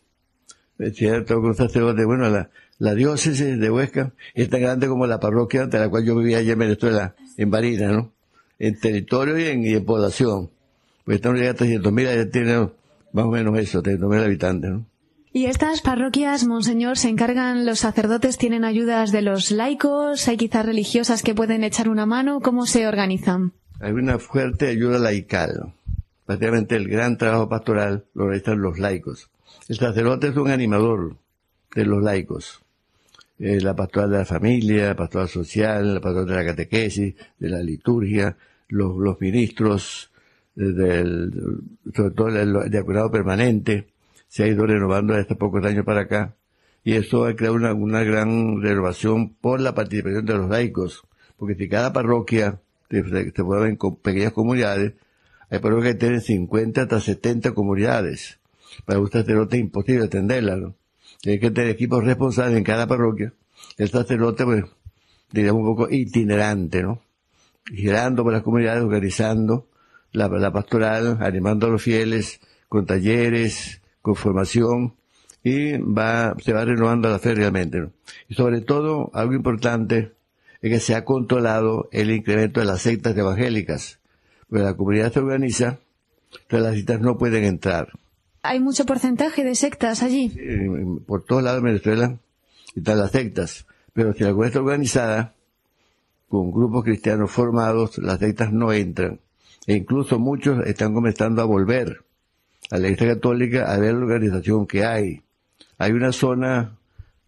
[0.78, 5.19] es cierto, con sacerdote, bueno, la, la diócesis de Huesca es tan grande como la
[5.19, 8.12] parroquia de la cual yo vivía allá en Venezuela, en Barina, ¿no?
[8.58, 10.50] En territorio y en, y en población.
[11.06, 12.69] Pues estamos llegando a 300.000, ya tiene
[13.13, 14.86] más o menos eso, 300.000 habitantes, ¿no?
[15.32, 20.28] ¿Y estas parroquias, Monseñor, se encargan, los sacerdotes tienen ayudas de los laicos?
[20.28, 22.39] ¿Hay quizás religiosas que pueden echar una mano?
[22.39, 23.54] ¿Cómo se organizan?
[23.80, 25.74] Hay una fuerte ayuda laical.
[26.26, 29.30] Prácticamente el gran trabajo pastoral lo realizan los laicos.
[29.67, 31.15] El sacerdote es un animador
[31.76, 32.62] de los laicos.
[33.38, 37.50] Eh, la pastoral de la familia, la pastoral social, la pastoral de la catequesis, de
[37.50, 38.36] la liturgia,
[38.67, 40.09] los, los ministros,
[40.60, 41.32] del,
[41.95, 43.88] sobre todo el diaconado permanente,
[44.28, 46.36] se ha ido renovando desde pocos años para acá.
[46.84, 51.04] Y eso ha creado una, una gran renovación por la participación de los laicos.
[51.38, 54.93] Porque si cada parroquia se, se mueve en pequeñas comunidades,
[55.50, 58.39] hay parroquias que tienen 50 hasta 70 comunidades.
[58.86, 60.76] Para un sacerdote es imposible atenderla, ¿no?
[61.26, 63.34] Hay que tener equipos responsables en cada parroquia.
[63.78, 64.65] El sacerdote, pues,
[65.32, 67.02] diríamos un poco itinerante, ¿no?
[67.65, 69.67] Girando por las comunidades, organizando
[70.12, 74.93] la, la pastoral, animando a los fieles con talleres, con formación
[75.43, 77.80] y va, se va renovando la fe realmente.
[77.80, 77.91] ¿no?
[78.28, 80.13] Y sobre todo, algo importante
[80.62, 84.00] es que se ha controlado el incremento de las sectas evangélicas.
[84.50, 85.80] Porque la comunidad se organiza,
[86.48, 87.89] pero las sectas no pueden entrar.
[88.41, 90.30] ¿Hay mucho porcentaje de sectas allí?
[90.30, 92.17] Sí, por todos lados de Venezuela
[92.76, 93.65] están las sectas.
[93.93, 95.34] Pero si la comunidad está organizada,
[96.30, 99.19] con grupos cristianos formados, las sectas no entran.
[99.67, 102.04] E incluso muchos están comenzando a volver
[102.72, 105.22] a la Iglesia Católica a ver la organización que hay.
[105.78, 106.78] Hay una zona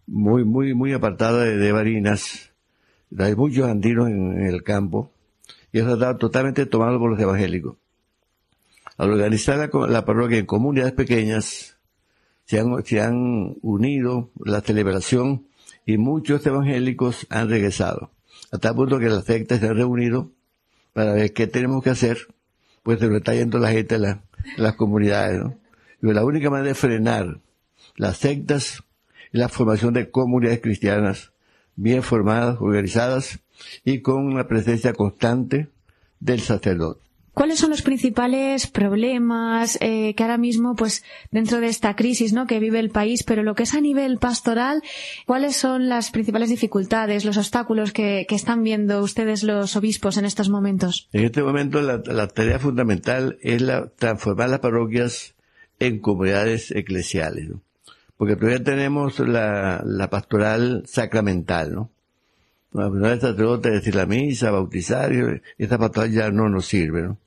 [0.06, 2.50] muy, muy, muy apartada de, de Barinas.
[3.18, 5.10] Hay muchos andinos en, el campo.
[5.72, 7.76] Y eso está totalmente tomado por los evangélicos.
[8.98, 11.76] Al organizar la, la parroquia en comunidades pequeñas,
[12.44, 15.46] se han, se han unido la celebración
[15.86, 18.10] y muchos evangélicos han regresado.
[18.50, 20.30] Hasta el punto que las sectas se han reunido
[20.92, 22.18] para ver qué tenemos que hacer,
[22.82, 24.22] pues se lo está yendo la gente a la,
[24.56, 25.40] las comunidades.
[25.40, 25.58] ¿no?
[26.00, 27.40] La única manera de frenar
[27.96, 28.82] las sectas
[29.32, 31.32] es la formación de comunidades cristianas
[31.76, 33.40] bien formadas, organizadas
[33.84, 35.68] y con una presencia constante
[36.20, 37.00] del sacerdote.
[37.34, 42.46] ¿Cuáles son los principales problemas eh, que ahora mismo, pues, dentro de esta crisis, ¿no?
[42.46, 44.82] que vive el país, pero lo que es a nivel pastoral,
[45.26, 50.26] cuáles son las principales dificultades, los obstáculos que, que están viendo ustedes los obispos en
[50.26, 51.08] estos momentos?
[51.12, 55.34] En este momento la, la tarea fundamental es la, transformar las parroquias
[55.78, 57.62] en comunidades eclesiales, ¿no?
[58.22, 61.90] porque todavía tenemos la, la pastoral sacramental, ¿no?
[62.72, 65.12] La pastoral sacerdote, decir la misa, bautizar,
[65.58, 67.18] esta pastoral ya no nos sirve, ¿no?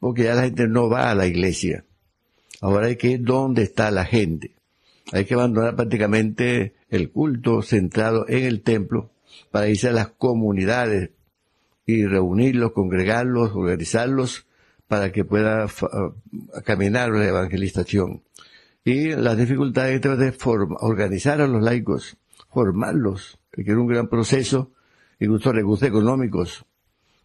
[0.00, 1.84] porque ya la gente no va a la iglesia.
[2.60, 4.56] Ahora hay que ir donde está la gente.
[5.12, 9.10] Hay que abandonar prácticamente el culto centrado en el templo
[9.50, 11.10] para irse a las comunidades
[11.86, 14.46] y reunirlos, congregarlos, organizarlos
[14.86, 15.66] para que pueda
[16.64, 18.22] caminar la evangelización.
[18.84, 20.34] Y las dificultades de
[20.80, 22.16] organizar a los laicos,
[22.48, 24.72] formarlos, es un gran proceso,
[25.20, 26.64] incluso recursos económicos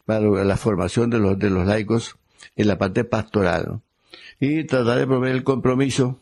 [0.05, 2.17] para la formación de los, de los laicos
[2.55, 3.81] en la parte pastoral.
[4.39, 6.19] y tratar de promover el compromiso,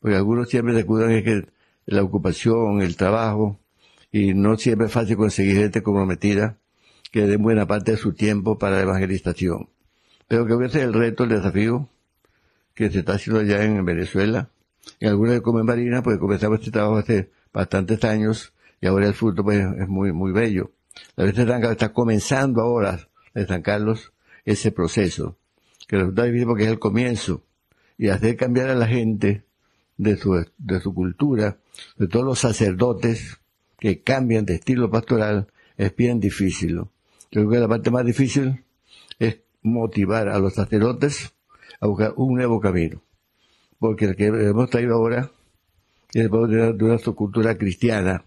[0.00, 1.46] porque algunos siempre se acudan es que
[1.86, 3.58] la ocupación, el trabajo,
[4.12, 6.58] y no siempre es fácil conseguir gente comprometida
[7.10, 9.68] que dé buena parte de su tiempo para la evangelización.
[10.28, 11.88] Pero que ese es el reto, el desafío
[12.74, 14.50] que se está haciendo allá en Venezuela.
[15.00, 19.14] En algunas de Comen Marina, pues comenzamos este trabajo hace bastantes años y ahora el
[19.14, 20.70] fruto pues, es muy, muy bello.
[21.16, 24.12] La Virgen de San está comenzando ahora, de San Carlos,
[24.44, 25.36] ese proceso,
[25.86, 27.44] que resulta difícil porque es el comienzo,
[27.96, 29.44] y hacer cambiar a la gente
[29.96, 31.58] de su, de su cultura,
[31.96, 33.40] de todos los sacerdotes
[33.78, 36.76] que cambian de estilo pastoral, es bien difícil.
[36.76, 36.88] Yo
[37.30, 38.64] creo que la parte más difícil
[39.18, 41.34] es motivar a los sacerdotes
[41.80, 43.02] a buscar un nuevo camino.
[43.78, 45.30] Porque el que hemos traído ahora
[46.12, 48.24] es de una cultura cristiana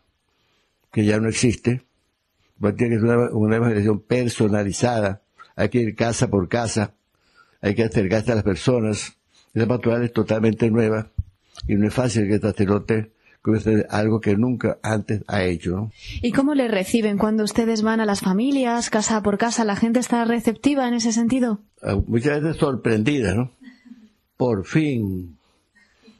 [0.92, 1.84] que ya no existe,
[2.76, 5.22] tiene que ser una, una evangelización personalizada,
[5.56, 6.94] hay que ir casa por casa,
[7.62, 9.18] hay que acercarse a las personas,
[9.54, 11.12] esa pastoral es totalmente nueva
[11.68, 15.92] y no es fácil que el sacerdote comience algo que nunca antes ha hecho.
[16.22, 19.66] ¿Y cómo le reciben cuando ustedes van a las familias, casa por casa?
[19.66, 21.60] ¿La gente está receptiva en ese sentido?
[21.82, 23.52] Ah, muchas veces sorprendida, ¿no?
[24.38, 25.38] Por fin,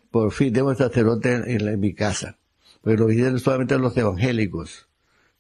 [0.10, 2.38] por fin tengo un sacerdote en, mi casa.
[2.84, 4.88] Pero lo solamente los evangélicos.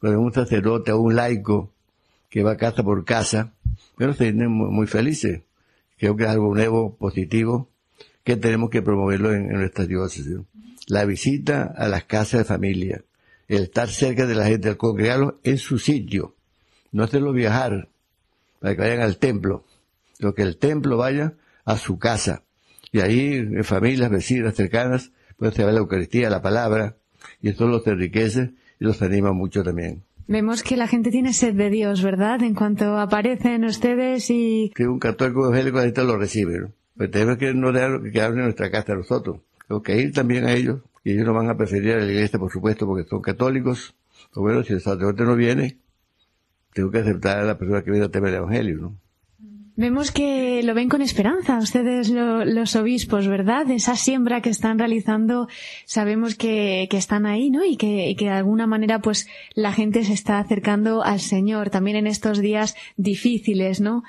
[0.02, 1.72] Pero un sacerdote o un laico
[2.30, 3.54] que va casa por casa,
[3.98, 5.42] pero se vienen muy, felices.
[5.98, 7.70] Creo que es algo nuevo, positivo,
[8.24, 10.38] que tenemos que promoverlo en, nuestra diócesis.
[10.88, 13.04] La visita a las casas de familia,
[13.48, 16.36] el estar cerca de la gente, el congregarlos en su sitio,
[16.92, 17.90] no hacerlo viajar
[18.60, 19.66] para que vayan al templo,
[20.18, 22.44] sino que el templo vaya a su casa.
[22.92, 26.98] Y ahí, en familias, vecinas, cercanas, pueden saber la Eucaristía, la palabra,
[27.42, 30.04] y eso los enriquece los anima mucho también.
[30.28, 32.42] Vemos que la gente tiene sed de Dios, ¿verdad?
[32.44, 34.72] En cuanto aparecen ustedes y...
[34.76, 36.72] Que un católico evangélico ahorita lo recibe, ¿no?
[36.96, 39.40] Pues tenemos que no dejar que abren nuestra casa a nosotros.
[39.68, 40.82] Tengo que ir también a ellos.
[41.04, 43.96] Y ellos no van a preferir a la iglesia, por supuesto, porque son católicos.
[44.34, 45.78] Pero bueno, si el sacerdote no viene,
[46.74, 48.96] tengo que aceptar a la persona que viene a temer el evangelio, ¿no?
[49.78, 53.72] Vemos que lo ven con esperanza ustedes los obispos, ¿verdad?
[53.72, 55.48] Esa siembra que están realizando,
[55.86, 57.64] sabemos que, están ahí, ¿no?
[57.64, 62.06] Y que, de alguna manera pues la gente se está acercando al Señor también en
[62.06, 64.04] estos días difíciles, ¿no?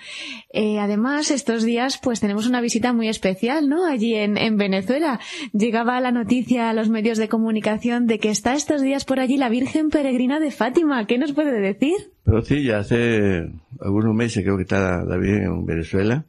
[0.52, 3.86] Eh, además, estos días pues tenemos una visita muy especial, ¿no?
[3.86, 5.20] Allí en, en Venezuela.
[5.52, 9.36] Llegaba la noticia a los medios de comunicación de que está estos días por allí
[9.36, 11.06] la Virgen Peregrina de Fátima.
[11.06, 12.12] ¿Qué nos puede decir?
[12.24, 16.24] Pero sí, ya hace algunos meses creo que está la Virgen en Venezuela.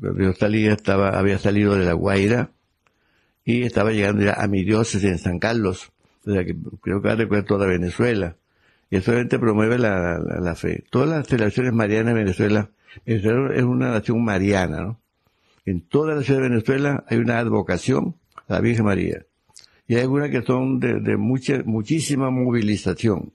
[0.00, 2.50] Yo salía, estaba, había salido de La Guaira
[3.44, 5.92] y estaba llegando ya a mi diócesis en San Carlos.
[6.26, 8.36] O sea que creo que recuerdo toda Venezuela.
[8.90, 10.84] Y eso realmente promueve la, la, fe.
[10.90, 12.70] Todas las celebraciones marianas en Venezuela,
[13.06, 15.00] Venezuela es una nación mariana, ¿no?
[15.64, 18.16] En toda la ciudad de Venezuela hay una advocación
[18.48, 19.24] a la Virgen María.
[19.86, 23.32] Y hay algunas que son de, de mucha, muchísima movilización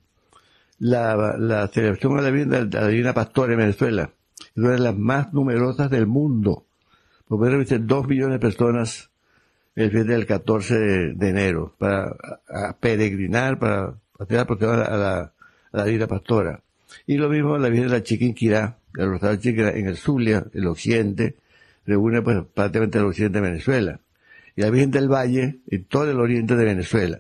[0.80, 5.90] la, la celebración a la Divina, Pastora en Venezuela es una de las más numerosas
[5.90, 6.66] del mundo.
[7.28, 9.10] Por menos dos millones de personas
[9.76, 10.76] el día del 14
[11.14, 12.16] de, enero para
[12.80, 15.34] peregrinar, para hacer la a la, a
[15.72, 16.64] la Divina Pastora.
[17.06, 20.68] Y lo mismo la Virgen de la Chiquinquirá, el Rosario Chiquinquirá en el Zulia, el
[20.68, 21.36] occidente,
[21.86, 24.00] reúne pues prácticamente el occidente de Venezuela.
[24.56, 27.20] Y la Virgen del Valle en todo el oriente de Venezuela.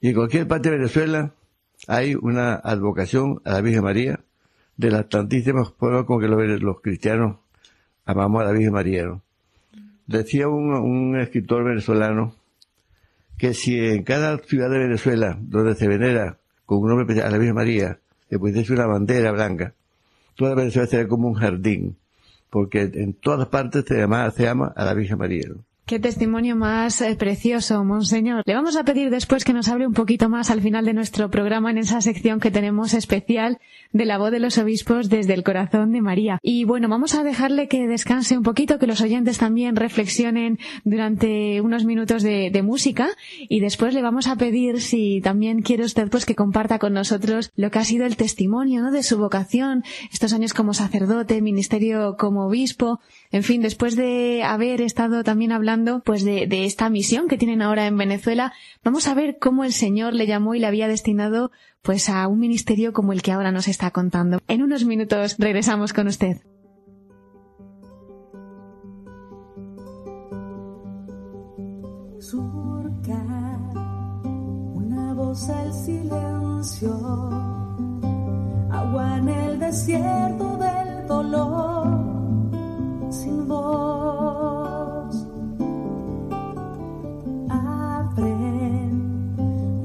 [0.00, 1.32] Y en cualquier parte de Venezuela
[1.90, 4.20] hay una advocación a la Virgen María
[4.76, 7.38] de las tantísimas formas con que los, cristianos
[8.04, 9.20] amamos a la Virgen María.
[10.06, 12.36] Decía un, escritor venezolano
[13.36, 17.38] que si en cada ciudad de Venezuela donde se venera con un nombre a la
[17.38, 17.98] Virgen María,
[18.28, 19.74] se pudiese una bandera blanca,
[20.36, 21.96] toda Venezuela sería como un jardín,
[22.50, 25.48] porque en todas partes se, llama, se ama a la Virgen María.
[25.90, 28.44] Qué testimonio más eh, precioso, Monseñor.
[28.46, 31.30] Le vamos a pedir después que nos hable un poquito más al final de nuestro
[31.30, 33.58] programa en esa sección que tenemos especial
[33.92, 36.38] de la voz de los obispos desde el corazón de María.
[36.42, 41.60] Y bueno, vamos a dejarle que descanse un poquito, que los oyentes también reflexionen durante
[41.60, 43.08] unos minutos de, música
[43.48, 47.50] y después le vamos a pedir si también quiere usted pues que comparta con nosotros
[47.56, 48.92] lo que ha sido el testimonio ¿no?
[48.92, 53.00] de su vocación, estos años como sacerdote, ministerio como obispo,
[53.32, 57.86] en fin, después de haber estado también hablando pues de, esta misión que tienen ahora
[57.86, 62.08] en Venezuela, vamos a ver cómo el Señor le llamó y le había destinado pues
[62.08, 64.40] a un ministerio como el que ahora nos está contando.
[64.48, 66.38] En unos minutos regresamos con usted.
[72.18, 73.22] Surca
[74.74, 76.90] una voz al silencio,
[78.72, 81.99] agua en el desierto del dolor
[83.10, 85.26] sin voz.
[87.48, 88.32] Abre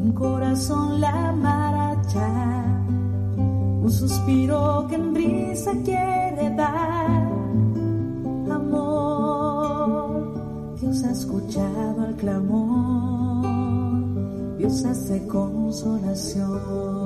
[0.03, 2.63] un corazón la maracha,
[3.37, 7.31] un suspiro que en brisa quiere dar.
[8.51, 10.33] Amor,
[10.79, 13.45] Dios ha escuchado el clamor,
[14.57, 17.04] Dios hace consolación.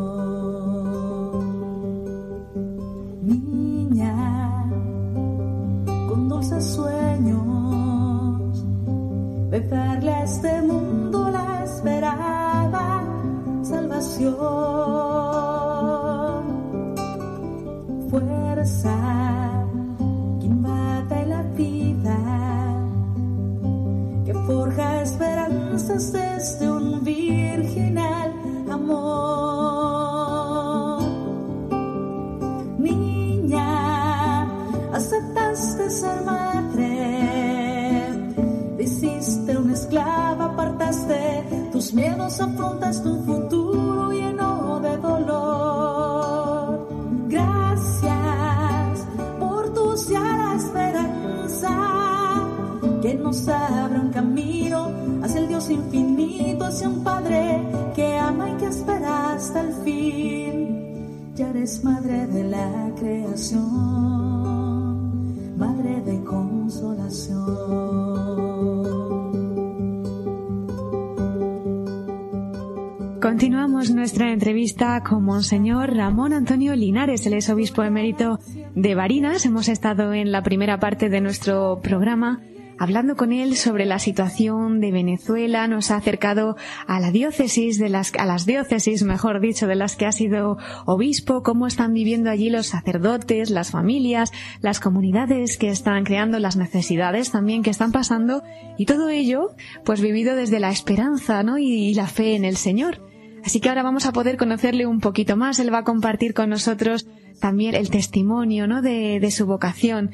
[56.70, 57.64] Un Padre
[57.96, 61.34] que ama y que espera hasta el fin.
[61.36, 63.58] Ya eres madre de la creación,
[65.58, 67.40] madre de consolación.
[73.20, 78.40] Continuamos nuestra entrevista con Monseñor Ramón Antonio Linares, el es obispo emérito
[78.76, 79.44] de Barinas.
[79.44, 82.44] Hemos estado en la primera parte de nuestro programa
[82.80, 85.68] hablando con él sobre la situación de Venezuela.
[85.68, 86.56] Nos ha acercado
[86.88, 90.58] a la diócesis de las, a las diócesis, mejor dicho, de las que ha sido
[90.86, 96.56] obispo, cómo están viviendo allí los sacerdotes, las familias, las comunidades que están creando, las
[96.56, 98.44] necesidades también que están pasando
[98.78, 99.52] y todo ello,
[99.84, 101.58] pues vivido desde la esperanza, ¿no?
[101.58, 103.06] y, la fe en el Señor.
[103.44, 105.60] Así que ahora vamos a poder conocerle un poquito más.
[105.60, 107.08] Él va a compartir con nosotros
[107.42, 108.82] también el testimonio ¿no?
[108.82, 110.12] de, de su vocación.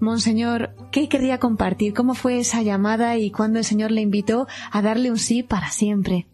[0.00, 1.94] Monseñor, ¿qué querría compartir?
[1.94, 5.70] ¿Cómo fue esa llamada y cuándo el Señor le invitó a darle un sí para
[5.70, 6.26] siempre?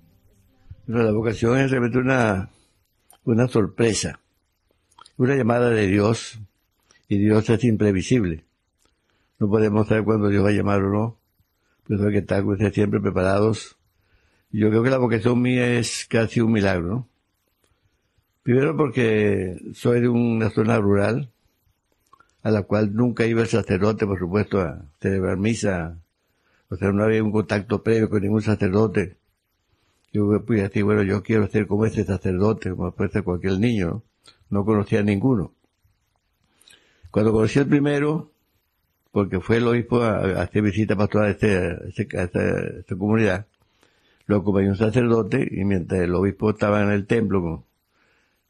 [0.87, 2.51] La vocación es realmente una,
[3.25, 4.21] una sorpresa,
[5.17, 6.39] una llamada de Dios,
[7.09, 8.45] y Dios es imprevisible.
[9.39, 11.19] No podemos saber cuándo Dios va a llamar o no,
[11.87, 13.77] pero hay que estar siempre preparados
[14.57, 17.09] yo creo que la vocación mía es casi un milagro.
[18.45, 21.33] Primero porque soy de una zona rural
[22.45, 25.99] a la cual nunca iba el sacerdote, por supuesto, a celebrar misa.
[26.69, 29.17] O sea, no había un contacto previo con ningún sacerdote.
[30.13, 33.87] Yo pude decir, bueno, yo quiero ser como ese sacerdote, como puede ser cualquier niño.
[33.87, 34.03] ¿no?
[34.51, 35.53] no conocía a ninguno.
[37.11, 38.31] Cuando conocí al primero,
[39.11, 43.47] porque fue el obispo a, hacer visita pastoral a, este, a, este, esta, esta comunidad,
[44.27, 47.65] lo acompañó un sacerdote y mientras el obispo estaba en el templo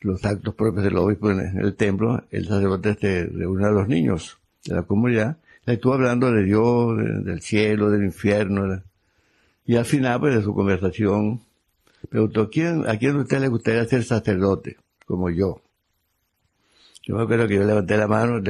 [0.00, 4.38] los actos propios del obispo en el templo, el sacerdote se reúne a los niños
[4.64, 8.82] de la comunidad, le estuvo hablando de Dios, de, del cielo, del infierno, de,
[9.66, 11.40] y al final pues de su conversación
[12.10, 14.76] preguntó, ¿quién, ¿a quién de ustedes le gustaría ser sacerdote?
[15.06, 15.60] Como yo.
[17.02, 18.42] Yo me acuerdo que yo levanté la mano,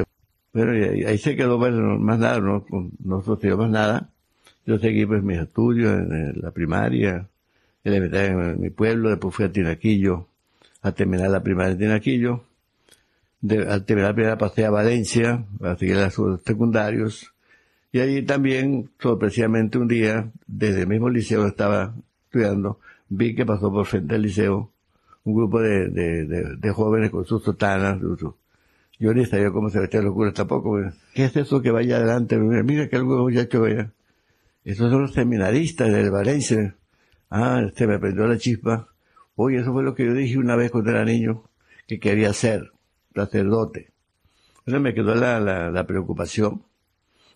[0.53, 2.65] bueno, y ahí se quedó bueno, más nada, no,
[3.03, 4.11] no sucedió más nada.
[4.67, 7.29] Yo seguí pues mis estudios en, la primaria,
[7.83, 10.29] elemental en mi pueblo, después fui a Tinaquillo
[10.85, 12.45] a terminar la primaria en Tinaquillo.
[13.41, 17.33] De, al terminar la primera pasé a Valencia a seguir los secundarios.
[17.91, 21.95] Y allí también, sorpresivamente un día, desde el mismo liceo donde estaba
[22.27, 24.71] estudiando, vi que pasó por frente al liceo
[25.25, 28.35] un grupo de, de, de, de jóvenes con sus sotanas, sus,
[28.99, 30.79] yo ni sabía cómo se vestían los curas tampoco.
[31.15, 32.37] ¿Qué es eso que vaya adelante?
[32.39, 33.91] Mira que algo muchacho vaya.
[34.65, 36.77] Esos son los seminaristas del Valencia.
[37.31, 38.94] Ah, se me prendió la chispa.
[39.37, 41.45] Oye, eso fue lo que yo dije una vez cuando era niño,
[41.87, 42.73] que quería ser
[43.15, 43.91] sacerdote.
[44.59, 46.63] Entonces me quedó la, la, preocupación.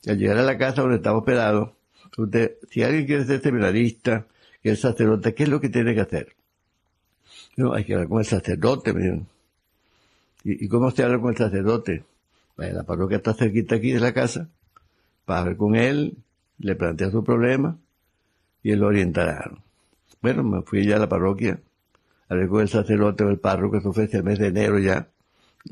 [0.07, 1.77] Al llegar a la casa donde estaba operado,
[2.17, 4.27] usted, si alguien quiere ser seminarista,
[4.63, 6.37] que es sacerdote, ¿qué es lo que tiene que hacer?
[7.57, 9.29] No, hay que hablar con el sacerdote, me dijeron.
[10.45, 12.05] ¿Y, ¿Y, cómo se habla con el sacerdote?
[12.57, 14.49] La parroquia está cerquita aquí de la casa,
[15.25, 16.17] para hablar con él,
[16.59, 17.79] le plantea su problema
[18.63, 19.51] y él lo orientará.
[20.21, 21.61] Bueno, me fui ya a la parroquia,
[22.29, 25.09] a ver con el sacerdote o el párroco, eso fue el mes de enero ya.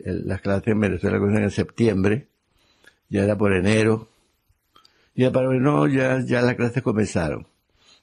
[0.04, 2.28] Las clases en Venezuela comienzan en septiembre,
[3.08, 4.08] ya era por enero.
[5.14, 7.46] Y el párroco, no, ya, ya las clases comenzaron.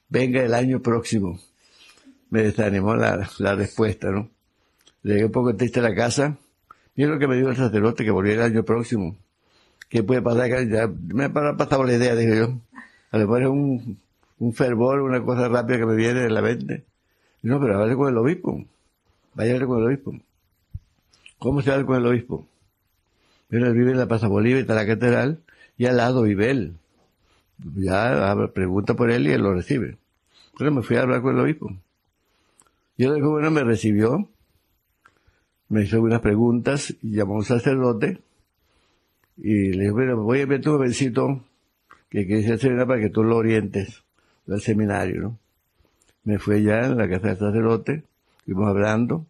[0.08, 1.38] Venga el año próximo.
[2.30, 4.30] Me desanimó la, la respuesta, ¿no?
[5.02, 6.36] Llegué un poco triste a la casa.
[6.96, 9.16] Mira lo que me dijo el sacerdote, que volviera el año próximo.
[9.88, 10.48] ¿Qué puede pasar?
[10.68, 12.58] Ya me ha pasado la idea, dije yo.
[13.10, 13.98] A lo mejor es un,
[14.38, 16.84] un fervor, una cosa rápida que me viene de la mente.
[17.44, 18.64] No, pero vaya con el obispo.
[19.34, 20.14] Vaya con el obispo.
[21.38, 22.48] ¿Cómo se habla con el obispo?
[23.48, 25.42] Pero él vive en la Plaza Bolívar, está la catedral,
[25.76, 26.78] y al lado vive él.
[27.76, 29.98] Ya pregunta por él y él lo recibe.
[30.56, 31.70] Pero me fui a hablar con el obispo.
[32.96, 34.26] Y el obispo, bueno, me recibió,
[35.68, 38.22] me hizo unas preguntas, y llamó a un sacerdote,
[39.36, 41.44] y le dijo, bueno, voy a ver tu jovencito
[42.08, 44.02] que quiere ser para que tú lo orientes
[44.48, 45.43] al seminario, ¿no?
[46.24, 48.04] Me fui allá en la casa del sacerdote,
[48.46, 49.26] fuimos hablando,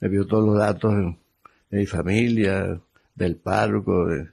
[0.00, 2.80] me dio todos los datos de, mi familia,
[3.14, 4.28] del párroco, de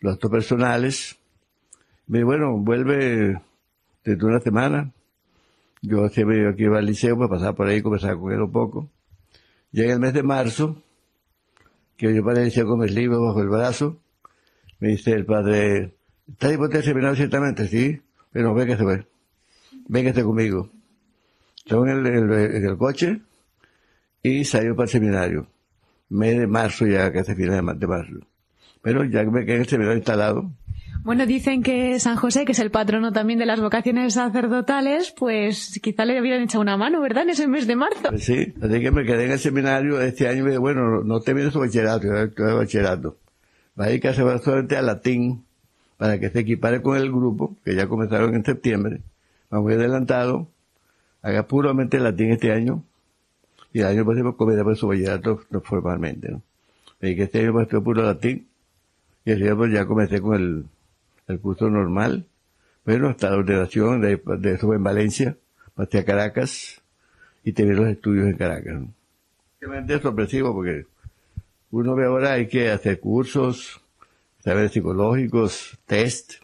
[0.00, 1.18] los datos personales.
[2.06, 3.40] Me dijo, bueno, vuelve
[4.02, 4.92] dentro de una semana.
[5.82, 8.88] Yo siempre aquí iba al liceo para pasar por ahí, conversar con él un poco.
[9.72, 10.82] Llega el mes de marzo,
[11.98, 13.98] que yo para el liceo con mis libros bajo el brazo,
[14.78, 15.94] me dice el padre,
[16.28, 17.68] ¿está dispuesto a seminario ciertamente?
[17.68, 18.00] Sí,
[18.32, 19.04] pero véngase, pues.
[19.88, 20.70] Véngase conmigo.
[21.66, 23.20] Estaba en el, en el coche
[24.22, 25.48] y salió para el seminario.
[26.08, 28.14] Mes de marzo ya, casi final de marzo.
[28.82, 30.52] Pero ya me quedé en el seminario instalado.
[31.02, 35.80] Bueno, dicen que San José, que es el patrono también de las vocaciones sacerdotales, pues
[35.82, 37.24] quizá le hubieran echado una mano, ¿verdad?
[37.24, 38.08] En ese mes de marzo.
[38.10, 41.02] Pues sí, así que me quedé en el seminario este año y me dije, bueno,
[41.02, 43.18] no te vienes a bachillerato, yo bachillerato
[43.78, 45.44] va a dedicarse solamente a latín
[45.96, 49.02] para que se equipare con el grupo, que ya comenzaron en septiembre.
[49.50, 50.48] Vamos adelantado,
[51.22, 52.82] haga puramente latín este año,
[53.72, 56.42] y el año próximo comienza por su bachillerato formalmente, ¿no?
[57.00, 58.46] Y que este año pues puro latín,
[59.24, 60.64] y el pues ya comencé con el,
[61.28, 62.26] el curso normal,
[62.84, 65.36] bueno, hasta la ordenación de, de eso en Valencia,
[65.74, 66.80] pasé a Caracas,
[67.46, 68.92] y tener los estudios en Caracas, ¿no?
[69.88, 70.84] Es sorpresivo porque
[71.70, 73.80] uno ve ahora hay que hacer cursos,
[74.42, 76.34] saber psicológicos, test.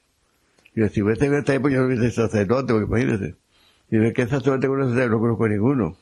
[0.74, 3.34] Y si usted en esta época yo ser sacerdote, porque imagínese.
[3.93, 5.97] Y ve que sacerdote conoce, no conozco ninguno.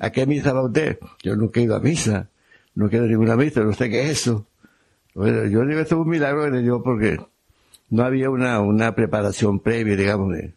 [0.00, 0.98] ¿A qué misa va usted?
[1.22, 2.30] Yo nunca he ido a misa.
[2.74, 4.46] No quiero ninguna misa, no sé qué es eso.
[5.14, 7.20] Bueno, yo digo, esto es un milagro de Dios porque
[7.90, 10.54] no había una, una preparación previa, digamos, de,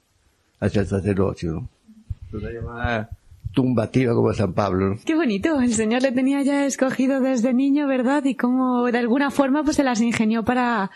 [0.62, 1.70] hacia el sacerdocio, ¿no?
[2.32, 3.10] Una llamada
[3.52, 4.98] tumbativa como San Pablo.
[5.04, 8.24] Qué bonito, el Señor le tenía ya escogido desde niño, ¿verdad?
[8.24, 10.90] Y como de alguna forma pues se las ingenió para,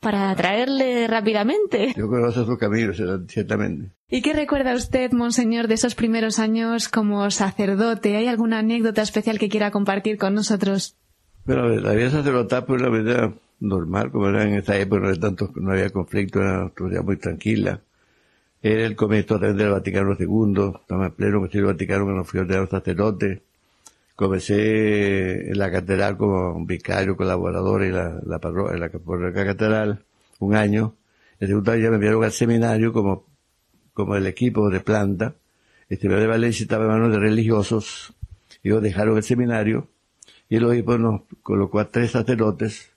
[0.00, 1.94] para atraerle rápidamente.
[1.96, 2.92] Yo conozco su camino,
[3.28, 3.95] ciertamente.
[4.08, 8.16] ¿Y qué recuerda usted, Monseñor, de esos primeros años como sacerdote?
[8.16, 10.96] ¿Hay alguna anécdota especial que quiera compartir con nosotros?
[11.44, 15.20] Bueno, la vida sacerdotal fue una vida normal, como era en esa época, no había,
[15.20, 17.80] tanto, no había conflicto, era una vida muy tranquila
[18.62, 22.66] era el comienzo también del Vaticano II, estaba en pleno concilio Vaticano cuando fui ordenado
[22.66, 23.42] sacerdote.
[24.16, 30.04] Comencé en la catedral como vicario colaborador en la, parroquia, en la catedral,
[30.40, 30.94] un año.
[31.38, 33.26] El segundo año me enviaron al seminario como,
[33.96, 35.34] como el equipo de planta.
[35.88, 38.12] El seminario de Valencia estaba en manos de religiosos.
[38.62, 39.88] Ellos dejaron el seminario
[40.50, 42.90] y el obispo nos colocó a tres sacerdotes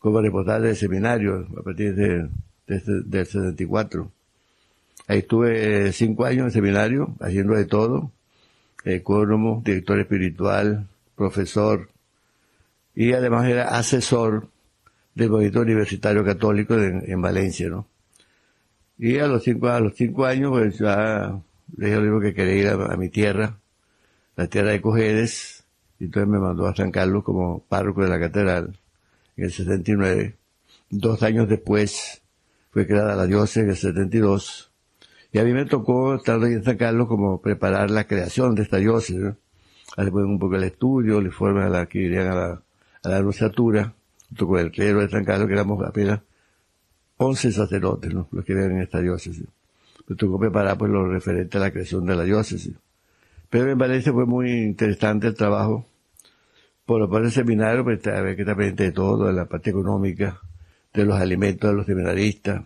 [0.00, 2.28] como responsables del seminario a partir de,
[2.66, 4.10] de, del 74
[5.08, 8.10] Ahí estuve cinco años en seminario, haciendo de todo,
[8.84, 10.86] ecónomo, director espiritual,
[11.16, 11.88] profesor,
[12.94, 14.48] y además era asesor
[15.14, 17.86] del movimiento universitario católico en, Valencia, ¿no?
[19.04, 21.36] Y a los cinco, a los cinco años, pues ya
[21.76, 23.58] le dije que quería ir a, mi tierra,
[24.36, 25.64] la tierra de Cojedes,
[25.98, 28.78] y entonces me mandó a San Carlos como párroco de la catedral
[29.36, 30.36] en el 79.
[30.88, 32.22] Dos años después
[32.70, 34.70] fue creada la diócesis en el 72
[35.32, 38.76] y a mí me tocó, estar en San Carlos, como preparar la creación de esta
[38.76, 39.36] diócesis, ¿no?
[39.96, 42.62] Después un poco el estudio, el informe a la que irían a la,
[43.02, 43.94] a la anunciatura,
[44.28, 46.20] junto con el clero de San Carlos, que éramos apenas
[47.22, 48.12] 11 sacerdotes.
[48.12, 49.46] Los que vivían en esta diócesis.
[50.08, 52.74] Me tocó preparar, pues, lo referente a la creación de la diócesis.
[53.48, 55.86] Pero en Valencia fue muy interesante el trabajo.
[56.84, 59.70] Por lo cual el seminario, pues, había que estar pendiente de todo, de la parte
[59.70, 60.40] económica,
[60.92, 62.64] de los alimentos de los seminaristas,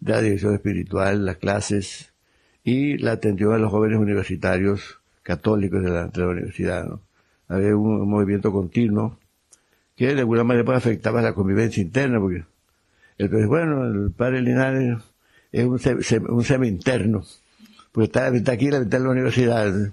[0.00, 2.12] de la dirección espiritual, las clases
[2.62, 6.84] y la atención a los jóvenes universitarios católicos de la, universidad.
[6.84, 7.00] ¿no?
[7.48, 9.18] Había un, movimiento continuo
[9.96, 12.44] que de alguna manera pues, afectaba la convivencia interna, porque
[13.18, 14.98] entonces, bueno, el padre Linares
[15.52, 15.80] es un,
[16.28, 17.22] un semi-interno,
[17.92, 19.92] porque está, aquí la mitad de la universidad.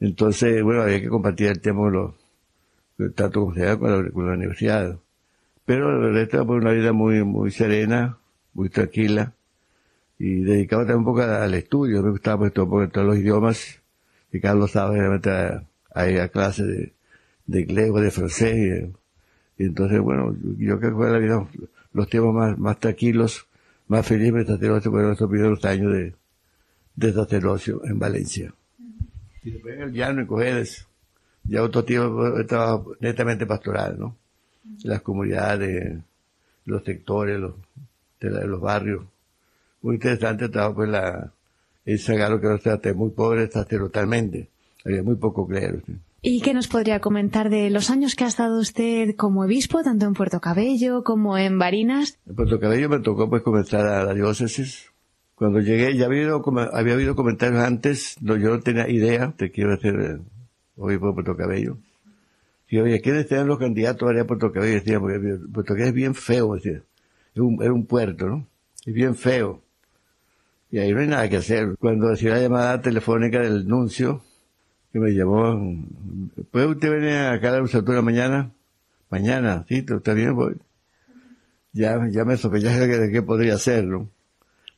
[0.00, 4.98] Entonces, bueno, había que compartir el tema con los, tanto con la, con la universidad.
[5.64, 8.18] Pero el resto fue una vida muy, muy serena,
[8.54, 9.34] muy tranquila
[10.20, 12.02] y dedicaba también un poco al estudio.
[12.02, 13.80] Me gustaba pues, un poco todos los idiomas
[14.30, 16.92] y Carlos sabe a, a a clases
[17.46, 18.90] de, inglés o de francés.
[19.56, 21.46] Y, entonces, bueno, yo creo que fue la vida,
[21.92, 23.46] los tiempos más, más tranquilos,
[23.88, 26.14] más felices de sacerdocio fueron estos primeros años de,
[26.96, 28.54] de sacerdocio en Valencia.
[29.42, 30.86] Y después en el llano, en Cojedes,
[31.44, 34.16] Ya otro tiempo trabajado netamente pastoral, ¿no?
[34.84, 35.98] Las comunidades,
[36.66, 37.54] los sectores, los,
[38.20, 39.04] de, la- de los barrios.
[39.82, 41.32] Muy interesante el trabajo, pues la,
[41.86, 44.48] ese galo que trate muy pobre sacerdotalmente.
[44.84, 45.80] Había muy poco clero.
[45.86, 45.96] ¿sí?
[46.22, 50.04] ¿Y qué nos podría comentar de los años que ha estado usted como obispo, tanto
[50.04, 52.18] en Puerto Cabello como en Barinas?
[52.26, 54.92] En Puerto Cabello me tocó pues comenzar a la diócesis.
[55.34, 56.44] Cuando llegué, ya había habido,
[56.74, 60.18] había habido comentarios antes, no, yo no tenía idea de que iba a ser eh,
[60.76, 61.78] obispo de Puerto Cabello.
[62.68, 64.74] Y oye, ¿quiénes sean los candidatos a Puerto Cabello?
[64.74, 66.82] Decía, porque Puerto Cabello es bien feo, decía.
[67.34, 68.46] Es un, era un puerto, ¿no?
[68.84, 69.62] Es bien feo.
[70.70, 71.76] Y ahí no hay nada que hacer.
[71.80, 74.22] Cuando la llamada telefónica del nuncio,
[74.92, 75.84] que me llamó,
[76.50, 78.50] ¿puede usted venir acá a la Luciatura mañana?
[79.10, 80.56] Mañana, sí, está bien, voy
[81.72, 84.10] ya, ya me sospechaba de qué podría ser, ¿no?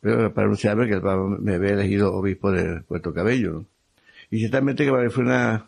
[0.01, 3.67] Pero para anunciarme que el Papa me había elegido obispo de Puerto Cabello, ¿no?
[4.31, 5.67] Y ciertamente que para mí fue una,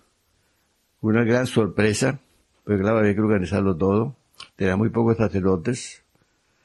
[1.00, 2.20] una gran sorpresa,
[2.64, 4.16] porque claro, había que organizarlo todo.
[4.56, 6.02] Tenía muy pocos sacerdotes,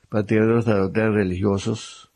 [0.08, 2.12] prácticamente los sacerdotes religiosos,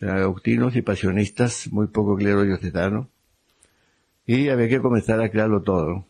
[0.00, 3.08] agustinos y pasionistas, muy poco clero diocesano.
[4.26, 6.06] Y había que comenzar a crearlo todo, ¿no?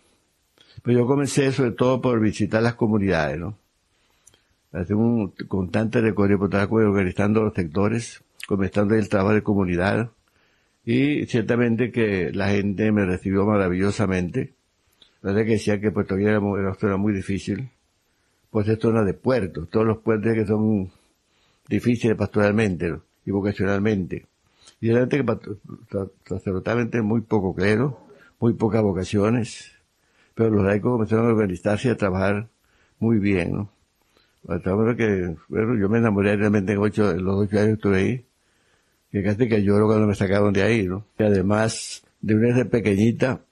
[0.83, 3.57] Pero yo comencé sobre todo por visitar las comunidades, ¿no?
[4.73, 10.11] hacer un constante recorrido por Tacuba, organizando los sectores, comenzando el trabajo de comunidad.
[10.85, 14.55] Y ciertamente que la gente me recibió maravillosamente.
[15.21, 17.71] La verdad que decía que Puerto Rico era, una zona muy difícil,
[18.51, 20.91] pues es zona de puertos, todos los puertos que son
[21.69, 24.27] difíciles pastoralmente y vocacionalmente.
[24.81, 28.01] Y realmente que sacerdotalmente muy poco clero,
[28.43, 29.71] muy pocas vocaciones,
[30.35, 32.49] pero los laicos comenzaron a organizarse y a trabajar
[32.99, 33.71] muy bien, ¿no?
[34.49, 37.97] Hasta que, bueno, yo me enamoré realmente en ocho, en los ocho años que estuve
[37.99, 38.25] ahí,
[39.13, 41.07] que casi que lloro cuando me sacaron de ahí, ¿no?
[41.21, 43.43] Y además, de una vez pequeñita,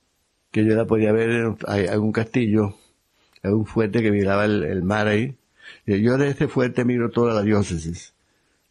[0.51, 2.75] que yo la podía ver en, un castillo,
[3.45, 5.37] un fuerte que miraba el, mar ahí,
[5.87, 8.13] yo de ese fuerte miro toda la diócesis,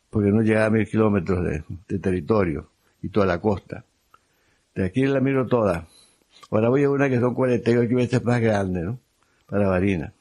[0.09, 1.45] porque no llegaba a mil kilómetros
[1.87, 2.69] de territorio,
[3.01, 3.85] y toda la costa.
[4.75, 5.87] De aquí la miro toda.
[6.49, 8.99] Ahora voy a una que son 48 veces más grande, ¿no?
[9.45, 10.13] Para Varina.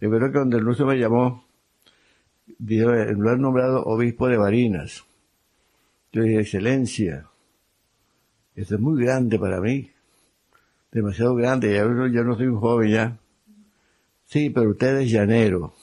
[0.00, 1.44] Yo creo que donde el ruso me llamó,
[2.58, 5.04] dijo, lo han nombrado obispo de Barinas.
[6.12, 7.26] Yo dije, excelencia,
[8.54, 9.90] esto es muy grande para mí,
[10.90, 13.18] demasiado grande, ya no, no soy un joven ya.
[14.26, 15.74] Sí, pero usted es llanero.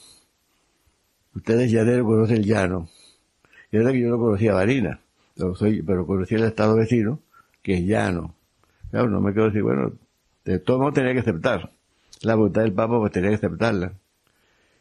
[1.34, 2.88] Usted es llanero, conoce el llano.
[3.70, 4.98] Y era que yo no conocía Barinas,
[5.36, 7.20] pero, soy, pero conocía el estado vecino,
[7.62, 8.34] que es llano.
[8.90, 9.92] Claro, no me quedo decir, bueno,
[10.44, 11.70] de todo modo tenía que aceptar.
[12.22, 13.92] La voluntad del Papa pues tenía que aceptarla.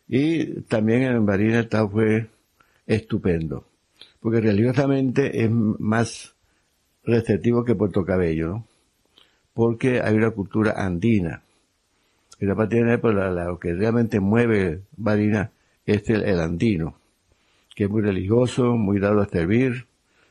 [0.07, 2.27] Y también en Barinas el fue
[2.87, 3.65] estupendo,
[4.19, 6.33] porque religiosamente es más
[7.03, 8.65] receptivo que Puerto Cabello, ¿no?
[9.53, 11.43] porque hay una cultura andina.
[12.39, 15.49] Y la parte de pues, la, la- lo que realmente mueve Barinas
[15.85, 16.95] es el, el andino,
[17.75, 19.85] que es muy religioso, muy dado a servir,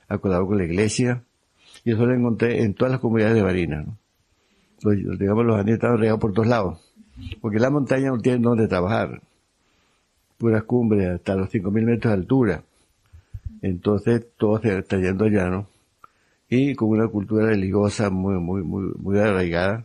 [0.09, 1.23] a colaborar con la iglesia,
[1.85, 3.87] y eso lo encontré en todas las comunidades de Barinas.
[3.87, 3.97] ¿no?
[4.83, 6.93] Los- digamos, los andinos estaban regados por todos lados,
[7.41, 9.21] porque la montaña no tiene donde trabajar
[10.39, 12.63] puras cumbres hasta los 5.000 metros de altura.
[13.61, 15.67] Entonces todo se está yendo al llano
[16.49, 19.85] y con una cultura religiosa muy, muy, muy, muy arraigada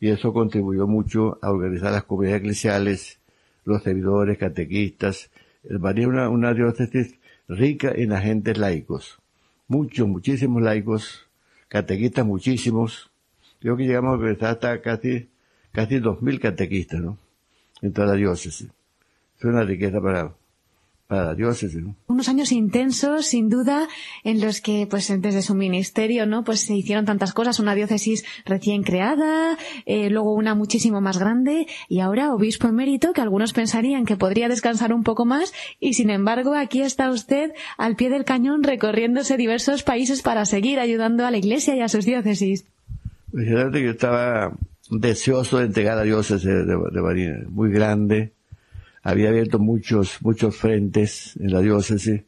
[0.00, 3.18] y eso contribuyó mucho a organizar las comunidades eclesiales,
[3.64, 5.30] los servidores, catequistas.
[5.62, 5.76] Es
[6.06, 7.14] una, una diócesis
[7.48, 9.18] rica en agentes laicos.
[9.68, 11.23] Muchos, muchísimos laicos,
[11.74, 13.10] catequistas muchísimos.
[13.58, 15.28] Creo que llegamos a organizar hasta casi,
[15.72, 17.18] casi 2.000 catequistas, ¿no?
[17.82, 18.68] En toda la diócesis
[19.38, 20.32] es una riqueza para,
[21.06, 21.82] para la diócesis.
[21.82, 21.96] ¿no?
[22.06, 23.88] Unos años intensos, sin duda,
[24.22, 26.44] en los que, pues, desde su ministerio, ¿no?
[26.44, 31.66] Pues se hicieron tantas cosas, una diócesis recién creada, eh, luego una muchísimo más grande,
[31.88, 36.10] y ahora obispo emérito, que algunos pensarían que podría descansar un poco más, y sin
[36.10, 41.30] embargo, aquí está usted al pie del cañón recorriéndose diversos países para seguir ayudando a
[41.30, 42.64] la iglesia y a sus diócesis.
[43.30, 44.56] Pues, fíjate que yo estaba
[44.90, 48.32] deseoso de entregar a diócesis de, de Barinas, muy grande,
[49.04, 52.22] había abierto muchos, muchos frentes en la diócesis,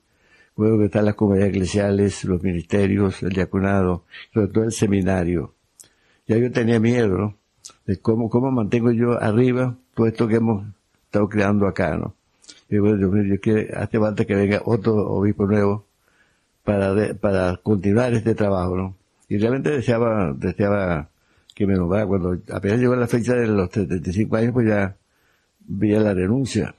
[0.56, 5.54] luego que están las comunidades eclesiales, los ministerios, el diaconado, sobre todo el seminario.
[6.28, 7.36] Ya yo tenía miedo, ¿no?
[7.86, 10.66] De cómo, cómo mantengo yo arriba todo esto que hemos
[11.04, 12.14] estado creando acá, ¿no?
[12.68, 15.86] Y bueno, Dios mío, yo quiero, hace falta que venga otro obispo nuevo
[16.62, 18.96] para, para continuar este trabajo, ¿no?
[19.28, 21.08] Y realmente deseaba, deseaba
[21.54, 22.06] que me nombrara.
[22.06, 24.96] Cuando apenas llegó la fecha de los 75 años, pues ya
[25.66, 26.74] veía la renuncia.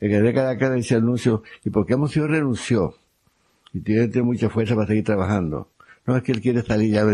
[0.00, 2.96] El que de Caracas el anuncio, ¿y por qué Monseñor renunció?
[3.72, 5.70] Y tiene, tiene mucha fuerza para seguir trabajando.
[6.06, 7.04] No es que él quiere salir, ya,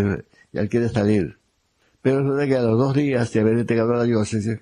[0.53, 1.39] ya él quiere salir.
[2.03, 4.61] Pero resulta que a los dos días de haber entregado la diócesis,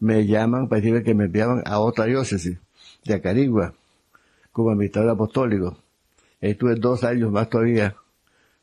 [0.00, 2.58] me llaman para decirme que me enviaban a otra diócesis,
[3.04, 3.74] de Acarigua,
[4.50, 5.78] como administrador apostólico.
[6.40, 7.96] Estuve dos años más todavía,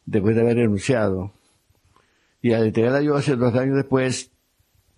[0.05, 1.31] después de haber renunciado.
[2.41, 4.31] Y al entregar la diócesis, dos años después,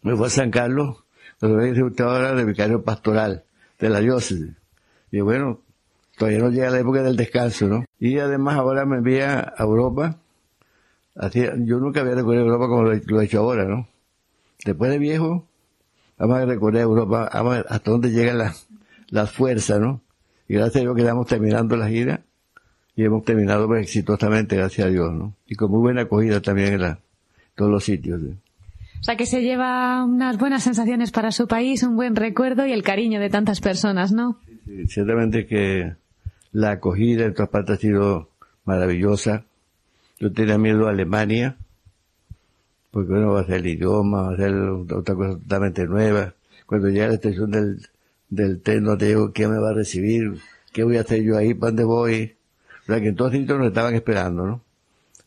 [0.01, 1.03] me fue a San Carlos,
[1.39, 3.43] donde me ahora vicario pastoral
[3.79, 4.51] de la diócesis.
[5.11, 5.61] Y bueno,
[6.17, 7.85] todavía no llega la época del descanso, ¿no?
[7.99, 10.17] Y además ahora me envía a Europa.
[11.33, 13.87] Yo nunca había recorrido Europa como lo, he hecho ahora, ¿no?
[14.63, 15.45] Después de viejo,
[16.17, 18.67] vamos a recorrer Europa, vamos a ver hasta dónde llegan las,
[19.09, 20.01] las fuerzas, ¿no?
[20.47, 22.21] Y gracias a Dios que estamos terminando la gira
[22.95, 25.33] y hemos terminado pues, exitosamente, gracias a Dios, ¿no?
[25.47, 26.97] Y con muy buena acogida también en
[27.55, 28.19] todos los sitios.
[28.99, 32.73] O sea que se lleva unas buenas sensaciones para su país, un buen recuerdo y
[32.73, 34.39] el cariño de tantas personas, ¿no?
[34.65, 35.93] Sí, ciertamente que
[36.51, 38.29] la acogida en todas partes ha sido
[38.65, 39.45] maravillosa.
[40.19, 41.55] Yo tenía miedo a Alemania,
[42.91, 46.33] porque bueno, va a ser el idioma, va a ser otra cosa totalmente nueva.
[46.65, 47.87] Cuando llega a la estación del,
[48.29, 50.39] del tren, no te digo quién me va a recibir,
[50.73, 52.35] qué voy a hacer yo ahí, para dónde voy.
[52.83, 54.61] O sea que en todos sitios nos estaban esperando, ¿no?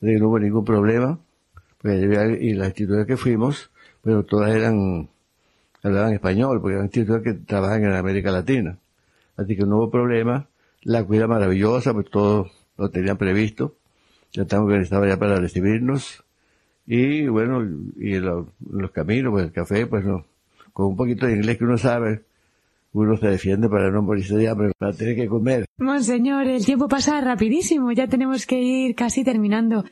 [0.00, 1.18] no hubo ningún problema.
[1.84, 3.70] Y las instituciones que fuimos,
[4.02, 5.08] pero todas eran,
[5.82, 8.78] hablaban español, porque eran instituciones que trabajan en América Latina.
[9.36, 10.48] Así que no hubo problema.
[10.82, 13.76] La cuida maravillosa, pues todo lo tenían previsto.
[14.32, 16.24] Ya estamos organizados ya para recibirnos.
[16.86, 17.62] Y bueno,
[17.96, 20.24] y los, los caminos, pues el café, pues no,
[20.72, 22.22] con un poquito de inglés que uno sabe,
[22.92, 25.64] uno se defiende para no morirse de hambre, para tener que comer.
[25.78, 29.84] Monseñor, el tiempo pasa rapidísimo, ya tenemos que ir casi terminando.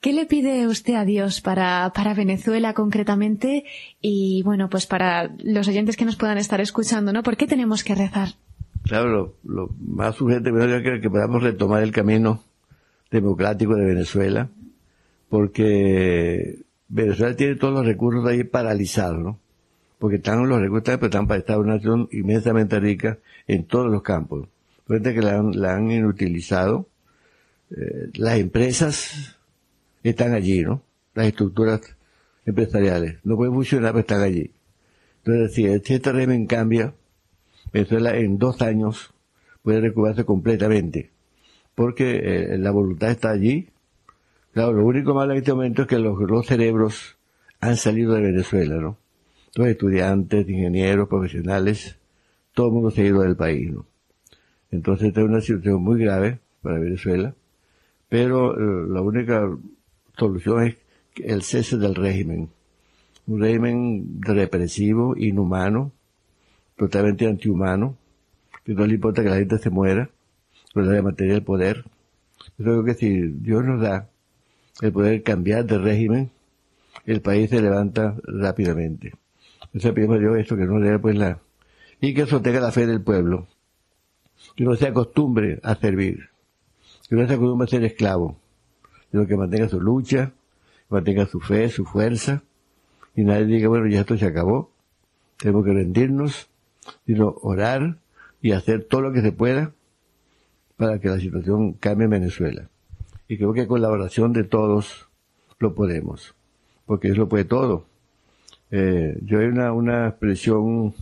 [0.00, 3.64] ¿Qué le pide usted a Dios para, para Venezuela concretamente
[4.00, 7.24] y, bueno, pues para los oyentes que nos puedan estar escuchando, ¿no?
[7.24, 8.28] ¿Por qué tenemos que rezar?
[8.84, 12.44] Claro, lo, más urgente es que podamos retomar el camino
[13.10, 14.48] democrático de Venezuela,
[15.28, 19.38] porque Venezuela tiene todos los recursos ahí paralizados, ¿no?
[19.98, 23.18] Porque están los recursos, pero están para estar una nación inmensamente rica
[23.48, 24.46] en todos los campos.
[24.86, 26.86] Fíjate que la, la han inutilizado.
[27.70, 29.37] Eh, las empresas
[30.08, 30.82] están allí, ¿no?
[31.14, 31.80] Las estructuras
[32.44, 33.18] empresariales.
[33.24, 34.50] No pueden funcionar, pero están allí.
[35.24, 36.94] Entonces, si este régimen cambia,
[37.72, 39.12] Venezuela en dos años
[39.62, 41.10] puede recuperarse completamente.
[41.74, 43.68] Porque eh, la voluntad está allí.
[44.52, 47.16] Claro, lo único malo en este momento es que los, los cerebros
[47.60, 48.96] han salido de Venezuela, ¿no?
[49.54, 51.98] Los estudiantes, ingenieros, profesionales,
[52.54, 53.86] todo el mundo se ha ido del país, ¿no?
[54.70, 57.34] Entonces, esta es una situación muy grave para Venezuela.
[58.08, 59.48] Pero eh, la única
[60.18, 60.76] solución es
[61.16, 62.50] el cese del régimen.
[63.26, 65.92] Un régimen represivo, inhumano,
[66.76, 67.96] totalmente antihumano,
[68.64, 70.10] que no le importa que la gente se muera,
[70.74, 71.84] pero le mantener el poder.
[72.56, 74.08] Yo creo que si Dios nos da
[74.80, 76.30] el poder cambiar de régimen,
[77.04, 79.14] el país se levanta rápidamente.
[79.66, 81.40] Entonces pedimos a Dios esto, que nos dé pues la,
[82.00, 83.48] y que sostenga la fe del pueblo,
[84.56, 86.30] que no se acostumbre a servir,
[87.08, 88.38] que no se acostumbre a ser esclavo,
[89.10, 90.32] sino que mantenga su lucha,
[90.88, 92.42] mantenga su fe, su fuerza,
[93.14, 94.70] y nadie diga, bueno, ya esto se acabó,
[95.36, 96.48] tenemos que rendirnos,
[97.06, 97.98] sino orar
[98.40, 99.72] y hacer todo lo que se pueda
[100.76, 102.68] para que la situación cambie en Venezuela.
[103.26, 105.08] Y creo que con la oración de todos
[105.58, 106.34] lo podemos,
[106.86, 107.86] porque eso lo puede todo.
[108.70, 110.94] Eh, yo hay una, una expresión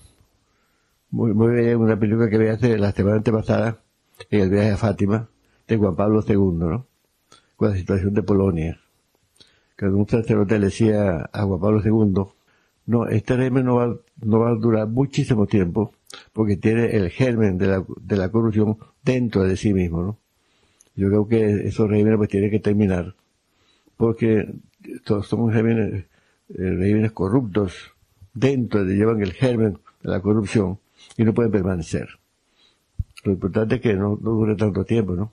[1.10, 3.78] muy, muy bella, una película que vi hace la semana pasada,
[4.30, 5.28] en el viaje a Fátima,
[5.68, 6.86] de Juan Pablo II, ¿no?
[7.56, 8.80] Con la situación de Polonia.
[9.76, 12.24] Que un sacerdote le decía a Juan Pablo II,
[12.86, 15.92] no, este régimen no va, no va a durar muchísimo tiempo,
[16.32, 20.18] porque tiene el germen de la, de la corrupción dentro de sí mismo, ¿no?
[20.94, 23.14] Yo creo que esos regímenes pues tienen que terminar,
[23.96, 24.48] porque
[25.04, 26.06] son regímenes, eh,
[26.48, 27.92] regímenes corruptos,
[28.32, 30.78] dentro de, llevan el germen de la corrupción,
[31.18, 32.08] y no pueden permanecer.
[33.24, 35.32] Lo importante es que no dure tanto tiempo, ¿no?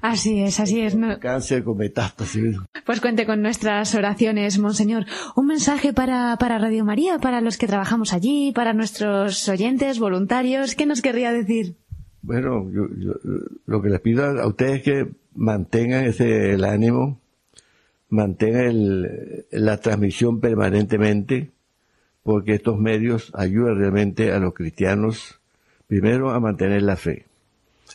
[0.00, 0.94] Así es, así es.
[0.94, 1.18] No...
[1.18, 2.56] Cáncer con metástasis.
[2.84, 5.06] Pues cuente con nuestras oraciones, Monseñor.
[5.36, 10.74] Un mensaje para, para Radio María, para los que trabajamos allí, para nuestros oyentes, voluntarios.
[10.74, 11.76] ¿Qué nos querría decir?
[12.22, 13.12] Bueno, yo, yo,
[13.66, 17.20] lo que les pido a ustedes es que mantengan ese, el ánimo,
[18.08, 21.52] mantengan el, la transmisión permanentemente,
[22.22, 25.40] porque estos medios ayudan realmente a los cristianos,
[25.86, 27.26] primero a mantener la fe.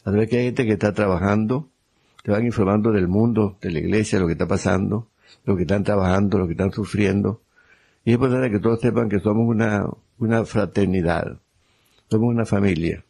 [0.06, 1.70] A ver que hay gente que está trabajando,
[2.24, 5.10] te van informando del mundo, de la iglesia, lo que está pasando,
[5.46, 7.42] lo que están trabajando, lo que están sufriendo.
[8.06, 9.86] Y es importante que todos sepan que somos una,
[10.18, 11.40] una fraternidad,
[12.10, 13.04] somos una familia.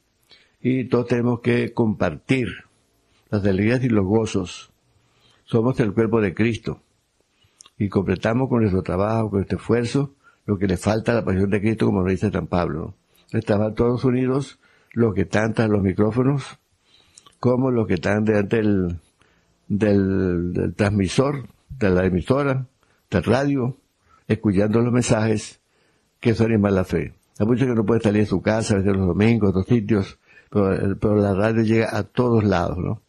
[0.59, 2.47] Y todos tenemos que compartir
[3.29, 4.71] las alegrías y los gozos.
[5.45, 6.81] Somos el cuerpo de Cristo.
[7.77, 10.13] y completamos con nuestro trabajo, con este esfuerzo,
[10.45, 12.95] lo que le falta a la pasión de Cristo, como nos dice San Pablo.
[13.31, 14.59] Estaban todos unidos,
[14.91, 16.59] los que están tras los micrófonos,
[17.43, 18.99] como los que están delante del,
[19.67, 22.67] del, transmisor, de la emisora,
[23.11, 23.75] del radio,
[24.29, 25.59] escuchando los mensajes
[26.21, 27.11] que son animan la fe.
[27.37, 30.19] Hay muchos que no pueden salir de su casa, a los domingos, otros sitios,
[30.49, 33.01] pero, pero, la radio llega a todos lados, ¿no?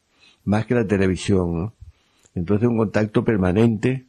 [0.42, 1.72] Más que la televisión, ¿no?
[2.34, 4.06] Entonces un contacto permanente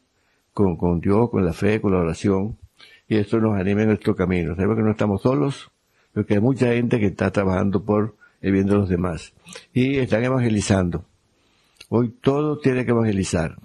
[0.56, 2.58] con, con Dios, con la fe, con la oración,
[3.08, 4.56] y esto nos anima en nuestro camino.
[4.56, 5.70] Sabemos que no estamos solos,
[6.16, 8.16] porque hay mucha gente que está trabajando por
[8.52, 9.34] bien de los demás.
[9.74, 11.06] Y están evangelizando.
[11.90, 13.58] Hoy todo tiene que evangelizar.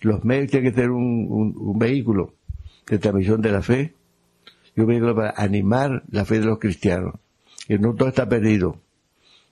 [0.00, 2.34] Los medios tienen que ser un, un, vehículo
[2.86, 3.94] de transmisión de la fe
[4.74, 7.14] y un vehículo para animar la fe de los cristianos.
[7.66, 8.78] Que no todo está perdido.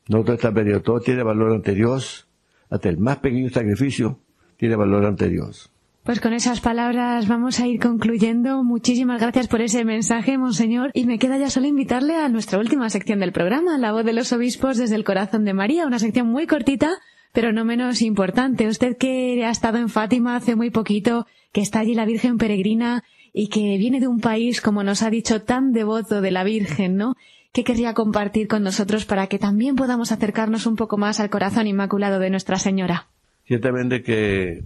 [0.09, 0.83] No todo está perdido.
[0.83, 2.26] Todo tiene valor ante Dios.
[2.68, 4.18] Hasta el más pequeño sacrificio
[4.57, 5.70] tiene valor ante Dios.
[6.03, 8.65] Pues con esas palabras vamos a ir concluyendo.
[8.65, 10.91] Muchísimas gracias por ese mensaje, Monseñor.
[10.95, 14.15] Y me queda ya solo invitarle a nuestra última sección del programa, La voz de
[14.15, 16.91] los obispos desde el corazón de María, una sección muy cortita,
[17.33, 18.67] pero no menos importante.
[18.67, 23.05] Usted que ha estado en Fátima hace muy poquito, que está allí la Virgen peregrina
[23.35, 26.97] y que viene de un país, como nos ha dicho, tan devoto de la Virgen,
[26.97, 27.15] ¿no?
[27.53, 31.67] ¿Qué querría compartir con nosotros para que también podamos acercarnos un poco más al corazón
[31.67, 33.09] inmaculado de Nuestra Señora?
[33.45, 34.65] Ciertamente que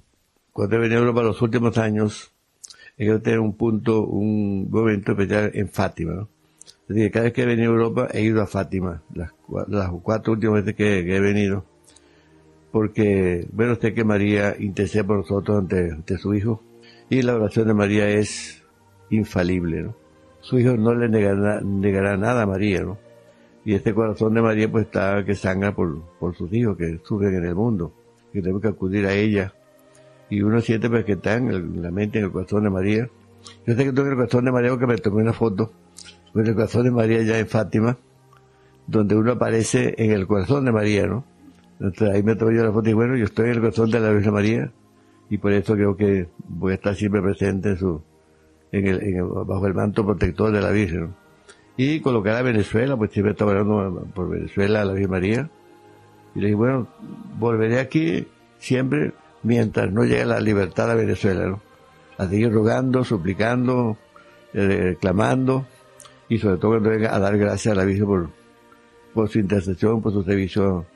[0.55, 2.33] cuando he venido a Europa los últimos años,
[2.97, 6.13] he querido tener un punto, un momento especial en Fátima.
[6.13, 6.29] ¿no?
[6.89, 9.33] Es decir, cada vez que he venido a Europa he ido a Fátima, las,
[9.67, 11.65] las cuatro últimas veces que, he venido,
[12.71, 16.63] porque, bueno, usted que María intercede por nosotros ante, ante su Hijo,
[17.11, 18.63] y la oración de María es
[19.11, 19.97] infalible, ¿no?
[20.41, 22.97] Su Hijo no le negará, negará nada a María, ¿no?
[23.65, 27.35] Y este corazón de María pues está que sangra por, por sus hijos que sufren
[27.35, 27.93] en el mundo,
[28.33, 29.53] que tenemos que acudir a ella
[30.35, 33.09] y uno siente pues, que está en, la mente, en el corazón de María.
[33.67, 35.73] Yo sé que tengo el corazón de María porque me tomé una foto
[36.33, 37.97] con el corazón de María ya en Fátima,
[38.89, 41.25] donde uno aparece en el corazón de María, ¿no?
[41.79, 44.01] Entonces ahí me tomé yo la foto y bueno, yo estoy en el corazón de
[44.01, 44.73] la Virgen María
[45.31, 48.03] y por eso creo que voy a estar siempre presente en su,
[48.73, 51.15] en bajo el manto protector de la Virgen.
[51.77, 55.51] Y colocar a Venezuela, pues siempre estaba hablando por Venezuela a la Virgen María.
[56.35, 56.89] Y le dije, bueno,
[57.39, 58.27] volveré aquí
[58.59, 59.13] siempre
[59.45, 61.61] mientras no llegue la libertad a Venezuela, ¿no?
[62.19, 63.97] A seguir rogando, suplicando,
[64.53, 65.67] eh, clamando
[66.29, 68.29] y sobre todo cuando a dar gracias a la Virgen por,
[69.13, 70.87] por su intercesión, por su servicio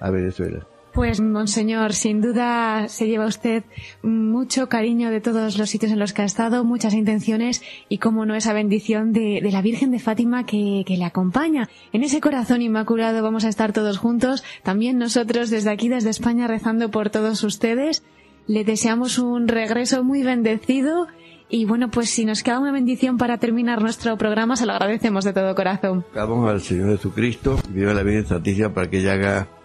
[0.00, 0.66] a Venezuela.
[0.92, 3.62] Pues, Monseñor, sin duda se lleva usted
[4.02, 8.26] mucho cariño de todos los sitios en los que ha estado, muchas intenciones y, como
[8.26, 11.68] no, esa bendición de, la Virgen de Fátima que, le acompaña.
[11.92, 16.48] En ese corazón inmaculado vamos a estar todos juntos, también nosotros desde aquí, desde España,
[16.48, 18.02] rezando por todos ustedes.
[18.48, 21.06] Le deseamos un regreso muy bendecido
[21.48, 25.24] y bueno, pues si nos queda una bendición para terminar nuestro programa, se lo agradecemos
[25.24, 26.04] de todo corazón.
[26.14, 29.59] Vamos al Señor Jesucristo, viva la Virgen Santísima para que ella haga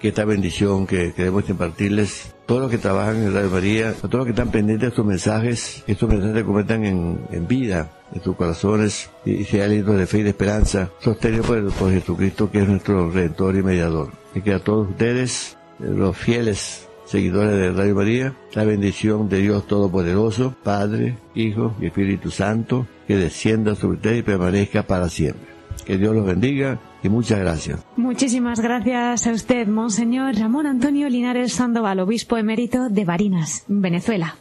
[0.00, 4.14] que esta bendición que queremos impartirles, todos los que trabajan en Radio María, a todos
[4.14, 8.34] los que están pendientes de estos mensajes, estos mensajes se conviertan en, vida en sus
[8.34, 12.68] corazones y, sean alientos de fe y de esperanza, sostenidos por, por Jesucristo que es
[12.68, 14.10] nuestro Redentor y Mediador.
[14.34, 19.66] Y que a todos ustedes, los fieles seguidores de Radio María, la bendición de Dios
[19.66, 25.50] Todopoderoso, Padre, Hijo y Espíritu Santo, que descienda sobre ustedes y permanezca para siempre.
[25.84, 27.80] Que Dios los bendiga y muchas gracias.
[27.96, 34.36] Muchísimas gracias a usted, Monseñor Ramón Antonio Linares Sandoval, obispo emérito de Barinas, Venezuela.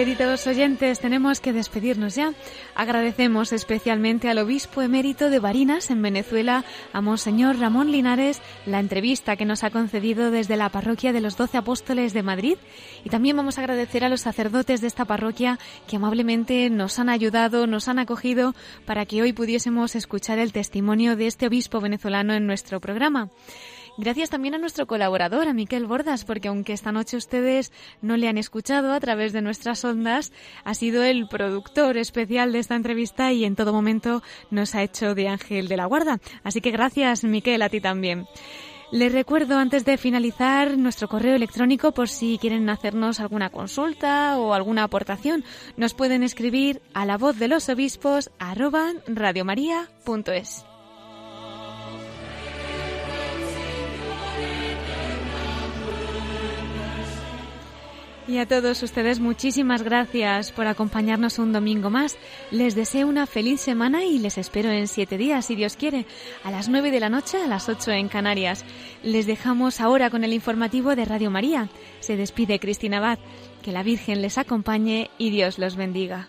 [0.00, 2.32] Queridos oyentes, tenemos que despedirnos ya.
[2.74, 9.36] Agradecemos especialmente al obispo emérito de Barinas, en Venezuela, a Monseñor Ramón Linares, la entrevista
[9.36, 12.56] que nos ha concedido desde la parroquia de los Doce Apóstoles de Madrid.
[13.04, 17.10] Y también vamos a agradecer a los sacerdotes de esta parroquia que amablemente nos han
[17.10, 18.54] ayudado, nos han acogido
[18.86, 23.28] para que hoy pudiésemos escuchar el testimonio de este obispo venezolano en nuestro programa.
[24.00, 27.70] Gracias también a nuestro colaborador, a Miquel Bordas, porque aunque esta noche ustedes
[28.00, 30.32] no le han escuchado a través de nuestras ondas,
[30.64, 35.14] ha sido el productor especial de esta entrevista y en todo momento nos ha hecho
[35.14, 36.18] de ángel de la guarda.
[36.44, 38.26] Así que gracias, Miquel, a ti también.
[38.90, 44.54] Les recuerdo antes de finalizar nuestro correo electrónico por si quieren hacernos alguna consulta o
[44.54, 45.44] alguna aportación.
[45.76, 50.69] Nos pueden escribir a la voz de los obispos arroba radiomaria.es.
[58.30, 62.16] Y a todos ustedes muchísimas gracias por acompañarnos un domingo más.
[62.52, 66.06] Les deseo una feliz semana y les espero en siete días, si Dios quiere,
[66.44, 68.64] a las nueve de la noche, a las ocho en Canarias.
[69.02, 71.70] Les dejamos ahora con el informativo de Radio María.
[71.98, 73.18] Se despide Cristina Abad.
[73.62, 76.28] Que la Virgen les acompañe y Dios los bendiga.